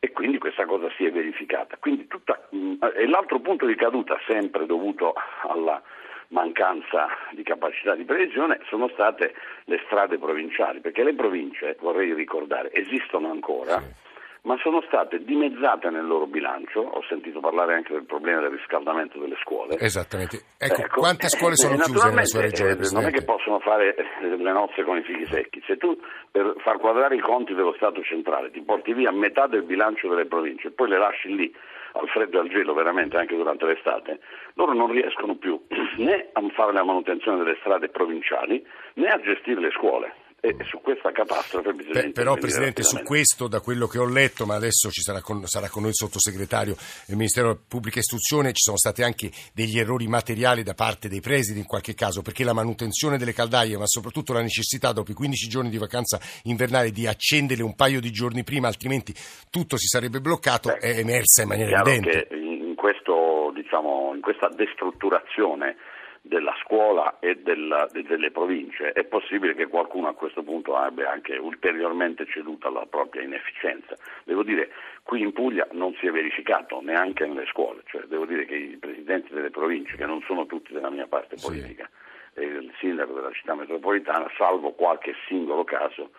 e 0.03 0.11
quindi 0.11 0.37
questa 0.37 0.65
cosa 0.65 0.91
si 0.97 1.05
è 1.05 1.11
verificata. 1.13 1.77
Tutta, 2.09 2.49
mm, 2.53 2.73
e 2.93 3.07
l'altro 3.07 3.39
punto 3.39 3.65
di 3.65 3.75
caduta, 3.75 4.19
sempre 4.27 4.65
dovuto 4.65 5.13
alla 5.43 5.81
mancanza 6.27 7.07
di 7.31 7.41
capacità 7.41 7.95
di 7.95 8.03
previsione, 8.03 8.59
sono 8.67 8.89
state 8.89 9.33
le 9.63 9.81
strade 9.85 10.17
provinciali, 10.17 10.81
perché 10.81 11.05
le 11.05 11.13
province, 11.13 11.77
vorrei 11.79 12.13
ricordare, 12.13 12.73
esistono 12.73 13.31
ancora. 13.31 13.79
Sì 13.79 14.11
ma 14.43 14.57
sono 14.57 14.81
state 14.87 15.23
dimezzate 15.23 15.89
nel 15.89 16.05
loro 16.05 16.25
bilancio. 16.25 16.81
Ho 16.81 17.01
sentito 17.07 17.39
parlare 17.39 17.75
anche 17.75 17.93
del 17.93 18.03
problema 18.03 18.41
del 18.41 18.51
riscaldamento 18.51 19.17
delle 19.17 19.37
scuole. 19.41 19.77
Esattamente. 19.79 20.41
Ecco, 20.57 20.81
ecco 20.81 20.99
quante 20.99 21.29
scuole 21.29 21.55
sono 21.55 21.75
eh, 21.75 21.79
chiuse 21.79 22.09
nella 22.09 22.25
sua 22.25 22.41
regione? 22.41 22.71
Eh, 22.71 22.89
non 22.91 23.05
è 23.05 23.11
che 23.11 23.23
possono 23.23 23.59
fare 23.59 23.95
eh, 23.95 24.35
le 24.35 24.51
nozze 24.51 24.83
con 24.83 24.97
i 24.97 25.03
fighi 25.03 25.25
secchi. 25.27 25.63
Se 25.65 25.77
tu 25.77 25.97
per 26.31 26.55
far 26.59 26.77
quadrare 26.79 27.15
i 27.15 27.21
conti 27.21 27.53
dello 27.53 27.73
Stato 27.75 28.03
centrale 28.03 28.51
ti 28.51 28.61
porti 28.61 28.93
via 28.93 29.11
metà 29.11 29.47
del 29.47 29.63
bilancio 29.63 30.09
delle 30.09 30.25
province 30.25 30.67
e 30.67 30.71
poi 30.71 30.89
le 30.89 30.97
lasci 30.97 31.33
lì 31.33 31.55
al 31.93 32.07
freddo 32.09 32.37
e 32.37 32.41
al 32.41 32.49
gelo 32.49 32.73
veramente 32.73 33.17
anche 33.17 33.35
durante 33.35 33.65
l'estate, 33.65 34.19
loro 34.55 34.73
non 34.73 34.91
riescono 34.91 35.35
più 35.35 35.61
né 35.97 36.29
a 36.33 36.41
fare 36.53 36.73
la 36.73 36.83
manutenzione 36.83 37.37
delle 37.37 37.55
strade 37.59 37.89
provinciali 37.89 38.65
né 38.95 39.07
a 39.07 39.19
gestire 39.19 39.61
le 39.61 39.71
scuole 39.71 40.13
e 40.45 40.57
su 40.65 40.81
questa 40.81 41.13
catastrofe 41.13 41.71
bisogna 41.71 42.01
Beh, 42.01 42.11
Però 42.11 42.35
Presidente, 42.35 42.83
su 42.83 43.01
questo, 43.01 43.47
da 43.47 43.61
quello 43.61 43.87
che 43.87 43.97
ho 43.97 44.05
letto, 44.05 44.45
ma 44.45 44.55
adesso 44.55 44.89
ci 44.89 44.99
sarà 44.99 45.21
con, 45.21 45.45
sarà 45.45 45.69
con 45.69 45.83
noi 45.83 45.91
il 45.91 45.95
sottosegretario 45.95 46.75
del 47.07 47.15
Ministero 47.15 47.47
della 47.47 47.59
Pubblica 47.65 47.99
Istruzione, 47.99 48.51
ci 48.51 48.61
sono 48.61 48.75
stati 48.75 49.03
anche 49.03 49.31
degli 49.53 49.79
errori 49.79 50.05
materiali 50.05 50.61
da 50.61 50.73
parte 50.73 51.07
dei 51.07 51.21
presidi 51.21 51.59
in 51.59 51.65
qualche 51.65 51.93
caso, 51.93 52.21
perché 52.21 52.43
la 52.43 52.51
manutenzione 52.51 53.17
delle 53.17 53.31
caldaie, 53.31 53.77
ma 53.77 53.87
soprattutto 53.87 54.33
la 54.33 54.41
necessità 54.41 54.91
dopo 54.91 55.11
i 55.11 55.13
15 55.13 55.47
giorni 55.47 55.69
di 55.69 55.77
vacanza 55.77 56.19
invernale 56.43 56.91
di 56.91 57.07
accenderle 57.07 57.63
un 57.63 57.75
paio 57.75 58.01
di 58.01 58.11
giorni 58.11 58.43
prima, 58.43 58.67
altrimenti 58.67 59.13
tutto 59.49 59.77
si 59.77 59.87
sarebbe 59.87 60.19
bloccato, 60.19 60.73
Beh, 60.73 60.79
è 60.79 60.99
emersa 60.99 61.43
in 61.43 61.47
maniera 61.47 61.79
evidente. 61.79 62.27
In, 62.31 62.75
questo, 62.75 63.53
diciamo, 63.55 64.11
in 64.13 64.19
questa 64.19 64.49
destrutturazione 64.49 65.77
della 66.25 66.55
scuola 66.63 67.19
e 67.19 67.35
della, 67.35 67.85
delle 67.91 68.31
province, 68.31 68.93
è 68.93 69.03
possibile 69.03 69.53
che 69.55 69.67
qualcuno 69.67 70.07
a 70.07 70.13
questo 70.13 70.41
punto 70.41 70.77
abbia 70.77 71.11
anche 71.11 71.35
ulteriormente 71.35 72.25
ceduto 72.25 72.69
alla 72.69 72.85
propria 72.85 73.23
inefficienza. 73.23 73.97
Devo 74.23 74.41
dire, 74.41 74.69
qui 75.03 75.21
in 75.21 75.33
Puglia 75.33 75.67
non 75.71 75.93
si 75.99 76.07
è 76.07 76.11
verificato 76.11 76.79
neanche 76.81 77.25
nelle 77.25 77.45
scuole, 77.47 77.81
cioè 77.87 78.03
devo 78.03 78.25
dire 78.25 78.45
che 78.45 78.55
i 78.55 78.77
presidenti 78.77 79.33
delle 79.33 79.49
province, 79.49 79.97
che 79.97 80.05
non 80.05 80.21
sono 80.21 80.45
tutti 80.45 80.71
della 80.71 80.89
mia 80.89 81.07
parte 81.07 81.35
politica, 81.41 81.89
sì. 82.33 82.39
e 82.39 82.45
il 82.45 82.73
sindaco 82.79 83.13
della 83.13 83.31
città 83.33 83.53
metropolitana, 83.53 84.31
salvo 84.37 84.71
qualche 84.71 85.13
singolo 85.27 85.65
caso, 85.65 86.11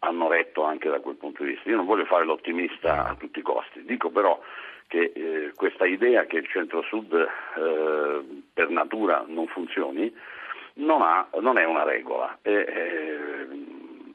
hanno 0.00 0.28
retto 0.28 0.62
anche 0.62 0.88
da 0.88 1.00
quel 1.00 1.16
punto 1.16 1.42
di 1.42 1.50
vista. 1.50 1.68
Io 1.68 1.74
non 1.74 1.84
voglio 1.84 2.04
fare 2.04 2.24
l'ottimista 2.24 3.08
a 3.08 3.16
tutti 3.16 3.40
i 3.40 3.42
costi, 3.42 3.84
dico 3.84 4.10
però 4.10 4.40
che 4.88 5.12
eh, 5.14 5.52
questa 5.54 5.86
idea 5.86 6.24
che 6.24 6.38
il 6.38 6.48
centro-sud 6.48 7.12
eh, 7.12 8.42
per 8.52 8.70
natura 8.70 9.24
non 9.28 9.46
funzioni 9.46 10.12
non, 10.74 11.02
ha, 11.02 11.28
non 11.40 11.58
è 11.58 11.64
una 11.64 11.84
regola. 11.84 12.38
E, 12.42 12.52
eh, 12.52 13.46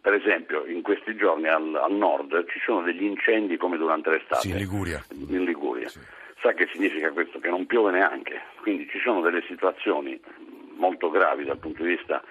per 0.01 0.15
esempio 0.15 0.65
in 0.65 0.81
questi 0.81 1.15
giorni 1.15 1.47
al, 1.47 1.75
al, 1.75 1.93
nord 1.93 2.45
ci 2.49 2.59
sono 2.59 2.81
degli 2.81 3.03
incendi 3.03 3.55
come 3.55 3.77
durante 3.77 4.09
l'estate. 4.09 4.41
Sì, 4.41 4.49
in 4.49 4.57
Liguria. 4.57 5.01
In 5.29 5.45
Liguria. 5.45 5.88
Sì. 5.88 5.99
Sa 6.41 6.51
che 6.51 6.67
significa 6.73 7.12
questo? 7.12 7.39
Che 7.39 7.47
non 7.47 7.65
piove 7.65 7.91
neanche, 7.91 8.41
quindi 8.62 8.86
ci 8.89 8.99
sono 8.99 9.21
delle 9.21 9.41
situazioni 9.47 10.19
molto 10.75 11.09
gravi 11.09 11.45
dal 11.45 11.57
punto 11.57 11.83
di 11.83 11.95
vista 11.95 12.21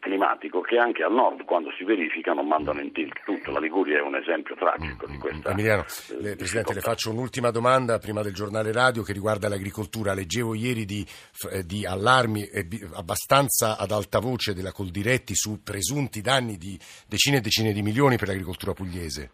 climatico 0.00 0.60
che 0.60 0.78
anche 0.78 1.02
al 1.02 1.12
nord 1.12 1.44
quando 1.44 1.70
si 1.72 1.84
verificano 1.84 2.42
mandano 2.42 2.80
in 2.80 2.92
tilt 2.92 3.22
tutto. 3.24 3.50
La 3.50 3.60
Liguria 3.60 3.98
è 3.98 4.02
un 4.02 4.16
esempio 4.16 4.54
tragico 4.54 5.06
di 5.06 5.18
questa. 5.18 5.50
Emiliano, 5.50 5.82
eh, 5.82 6.36
Presidente, 6.36 6.74
le 6.74 6.80
faccio 6.80 7.10
un'ultima 7.10 7.50
domanda 7.50 7.98
prima 7.98 8.22
del 8.22 8.32
giornale 8.32 8.72
radio 8.72 9.02
che 9.02 9.12
riguarda 9.12 9.48
l'agricoltura. 9.48 10.14
Leggevo 10.14 10.54
ieri 10.54 10.84
di, 10.84 11.04
eh, 11.50 11.64
di 11.64 11.86
allarmi 11.86 12.44
eh, 12.44 12.66
abbastanza 12.94 13.76
ad 13.78 13.90
alta 13.90 14.18
voce 14.18 14.54
della 14.54 14.72
Coldiretti 14.72 15.34
su 15.34 15.62
presunti 15.62 16.20
danni 16.20 16.56
di 16.56 16.78
decine 17.08 17.38
e 17.38 17.40
decine 17.40 17.72
di 17.72 17.82
milioni 17.82 18.16
per 18.16 18.28
l'agricoltura 18.28 18.72
pugliese. 18.72 19.30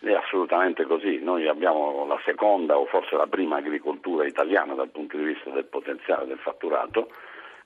È 0.00 0.12
assolutamente 0.12 0.84
così, 0.84 1.18
noi 1.22 1.48
abbiamo 1.48 2.06
la 2.06 2.20
seconda 2.26 2.76
o 2.76 2.84
forse 2.84 3.16
la 3.16 3.26
prima 3.26 3.56
agricoltura 3.56 4.26
italiana 4.26 4.74
dal 4.74 4.90
punto 4.90 5.16
di 5.16 5.24
vista 5.24 5.48
del 5.50 5.64
potenziale 5.64 6.26
del 6.26 6.38
fatturato 6.38 7.08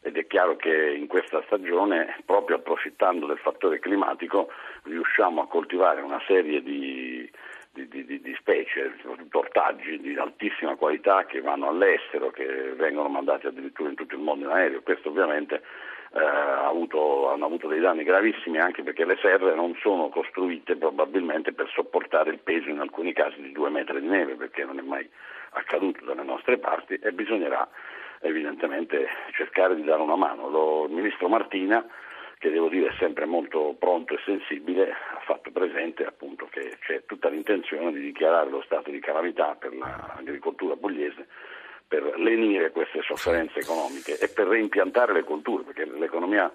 ed 0.01 0.17
è 0.17 0.27
chiaro 0.27 0.57
che 0.57 0.95
in 0.95 1.07
questa 1.07 1.43
stagione, 1.47 2.17
proprio 2.25 2.57
approfittando 2.57 3.27
del 3.27 3.39
fattore 3.39 3.79
climatico, 3.79 4.51
riusciamo 4.85 5.43
a 5.43 5.49
coltivare 5.49 6.01
una 6.01 6.21
serie 6.27 6.63
di, 6.63 7.31
di, 7.73 7.89
di, 7.89 8.21
di 8.21 8.35
specie, 8.39 8.95
ortaggi 9.33 10.01
di 10.01 10.17
altissima 10.17 10.77
qualità 10.77 11.25
che 11.27 11.41
vanno 11.41 11.69
all'estero, 11.69 12.31
che 12.31 12.47
vengono 12.77 13.09
mandati 13.09 13.47
addirittura 13.47 13.91
in 13.91 13.97
tutto 13.97 14.15
il 14.15 14.21
mondo 14.21 14.47
in 14.47 14.53
aereo. 14.53 14.83
Questo 14.83 15.09
ovviamente 15.09 15.63
eh, 16.13 16.19
avuto, 16.21 17.31
hanno 17.31 17.47
avuto 17.47 17.69
dei 17.69 17.81
danni 17.81 18.03
gravissimi 18.03 18.59
anche 18.59 18.83
perché 18.83 19.05
le 19.05 19.19
serre 19.21 19.55
non 19.55 19.75
sono 19.81 20.09
costruite 20.09 20.77
probabilmente 20.77 21.53
per 21.53 21.69
sopportare 21.69 22.31
il 22.31 22.39
peso 22.39 22.71
in 22.71 22.79
alcuni 22.79 23.13
casi 23.13 23.43
di 23.43 23.53
due 23.53 23.69
metri 23.69 24.01
di 24.01 24.07
neve, 24.07 24.35
perché 24.35 24.65
non 24.65 24.79
è 24.79 24.83
mai 24.83 25.09
accaduto 25.51 26.05
dalle 26.05 26.23
nostre 26.23 26.59
parti 26.59 26.95
e 26.95 27.13
bisognerà 27.13 27.69
evidentemente 28.20 29.07
cercare 29.33 29.74
di 29.74 29.85
dare 29.85 30.02
una 30.02 30.16
mano. 30.16 30.48
Lo, 30.48 30.85
il 30.87 30.92
ministro 30.92 31.28
Martina, 31.28 31.85
che 32.38 32.50
devo 32.50 32.68
dire 32.68 32.88
è 32.88 32.94
sempre 32.98 33.26
molto 33.26 33.74
pronto 33.78 34.14
e 34.14 34.20
sensibile, 34.24 34.90
ha 34.90 35.20
fatto 35.24 35.50
presente 35.50 36.04
appunto 36.04 36.46
che 36.50 36.78
c'è 36.81 37.04
tutta 37.07 37.28
l'intenzione 37.28 37.92
di 37.92 38.00
dichiarare 38.00 38.50
lo 38.50 38.62
stato 38.62 38.90
di 38.90 39.00
calamità 39.00 39.57
per 39.59 39.74
l'agricoltura 39.74 40.76
pugliese 40.76 41.26
per 41.88 42.18
lenire 42.18 42.70
queste 42.70 43.00
sofferenze 43.00 43.61
economiche 43.61 44.18
e 44.18 44.28
per 44.28 44.46
reimpiantare 44.46 45.14
le 45.14 45.24
colture, 45.24 45.64
perché 45.64 45.87
l'economia 45.87 46.52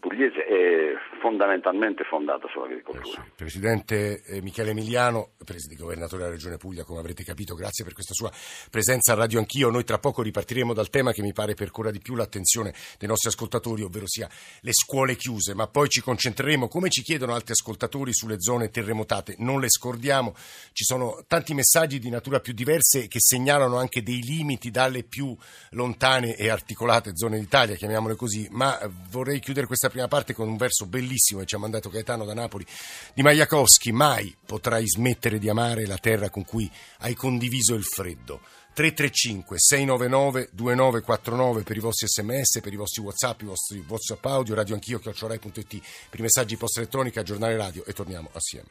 pugliese 0.00 0.44
è 0.44 0.94
fondamentalmente 1.20 2.04
fondata 2.04 2.48
sull'agricoltura. 2.48 3.22
Eh 3.22 3.30
Presidente 3.36 4.22
eh, 4.24 4.42
Michele 4.42 4.70
Emiliano, 4.70 5.30
Presidente 5.44 5.82
governatore 5.82 6.22
della 6.22 6.34
Regione 6.34 6.56
Puglia, 6.56 6.84
come 6.84 6.98
avrete 6.98 7.22
capito, 7.22 7.54
grazie 7.54 7.84
per 7.84 7.92
questa 7.92 8.14
sua 8.14 8.30
presenza 8.70 9.12
a 9.12 9.16
Radio 9.16 9.38
Anch'io. 9.38 9.70
Noi 9.70 9.84
tra 9.84 9.98
poco 9.98 10.22
ripartiremo 10.22 10.74
dal 10.74 10.90
tema 10.90 11.12
che 11.12 11.22
mi 11.22 11.32
pare 11.32 11.54
percorra 11.54 11.90
di 11.90 12.00
più 12.00 12.16
l'attenzione 12.16 12.74
dei 12.98 13.08
nostri 13.08 13.28
ascoltatori, 13.28 13.82
ovvero 13.82 14.08
sia 14.08 14.28
le 14.60 14.72
scuole 14.72 15.14
chiuse, 15.14 15.54
ma 15.54 15.68
poi 15.68 15.88
ci 15.88 16.00
concentreremo, 16.00 16.66
come 16.66 16.90
ci 16.90 17.02
chiedono 17.02 17.34
altri 17.34 17.52
ascoltatori, 17.52 18.12
sulle 18.12 18.40
zone 18.40 18.70
terremotate. 18.70 19.36
Non 19.38 19.60
le 19.60 19.68
scordiamo, 19.68 20.34
ci 20.72 20.84
sono 20.84 21.22
tanti 21.28 21.54
messaggi 21.54 22.00
di 22.00 22.10
natura 22.10 22.40
più 22.40 22.52
diverse 22.52 23.06
che 23.06 23.20
segnalano 23.20 23.76
anche 23.76 24.02
dei 24.02 24.22
limiti 24.22 24.70
dalle 24.70 25.04
più 25.04 25.36
lontane 25.70 26.34
e 26.34 26.48
articolate 26.48 27.12
zone 27.14 27.38
d'Italia, 27.38 27.76
chiamiamole 27.76 28.16
così, 28.16 28.48
ma 28.50 28.78
vorrei 29.10 29.38
chiudere 29.38 29.66
questa 29.68 29.88
prima 29.88 30.08
parte 30.08 30.32
con 30.32 30.48
un 30.48 30.56
verso 30.56 30.86
bellissimo 30.86 31.40
che 31.40 31.46
ci 31.46 31.54
ha 31.54 31.58
mandato 31.58 31.88
Gaetano 31.90 32.24
da 32.24 32.34
Napoli 32.34 32.66
di 33.14 33.22
Majakowski. 33.22 33.92
Mai 33.92 34.34
potrai 34.44 34.88
smettere 34.88 35.38
di 35.38 35.48
amare 35.48 35.86
la 35.86 35.98
terra 35.98 36.28
con 36.30 36.44
cui 36.44 36.68
hai 36.98 37.14
condiviso 37.14 37.74
il 37.74 37.84
freddo. 37.84 38.40
335 38.72 39.58
699 39.58 40.50
2949 40.52 41.62
per 41.62 41.76
i 41.76 41.80
vostri 41.80 42.06
sms, 42.08 42.60
per 42.60 42.72
i 42.72 42.76
vostri 42.76 43.02
whatsapp, 43.02 43.40
i 43.42 43.44
vostri 43.44 43.84
whatsapp 43.86 44.24
audio, 44.24 44.54
radio 44.54 44.74
anch'io, 44.74 44.98
chiocciorai.it, 44.98 45.82
per 46.10 46.18
i 46.18 46.22
messaggi 46.22 46.56
post 46.56 46.78
elettronica, 46.78 47.22
giornale 47.22 47.56
radio 47.56 47.84
e 47.84 47.92
torniamo 47.92 48.30
assieme. 48.32 48.68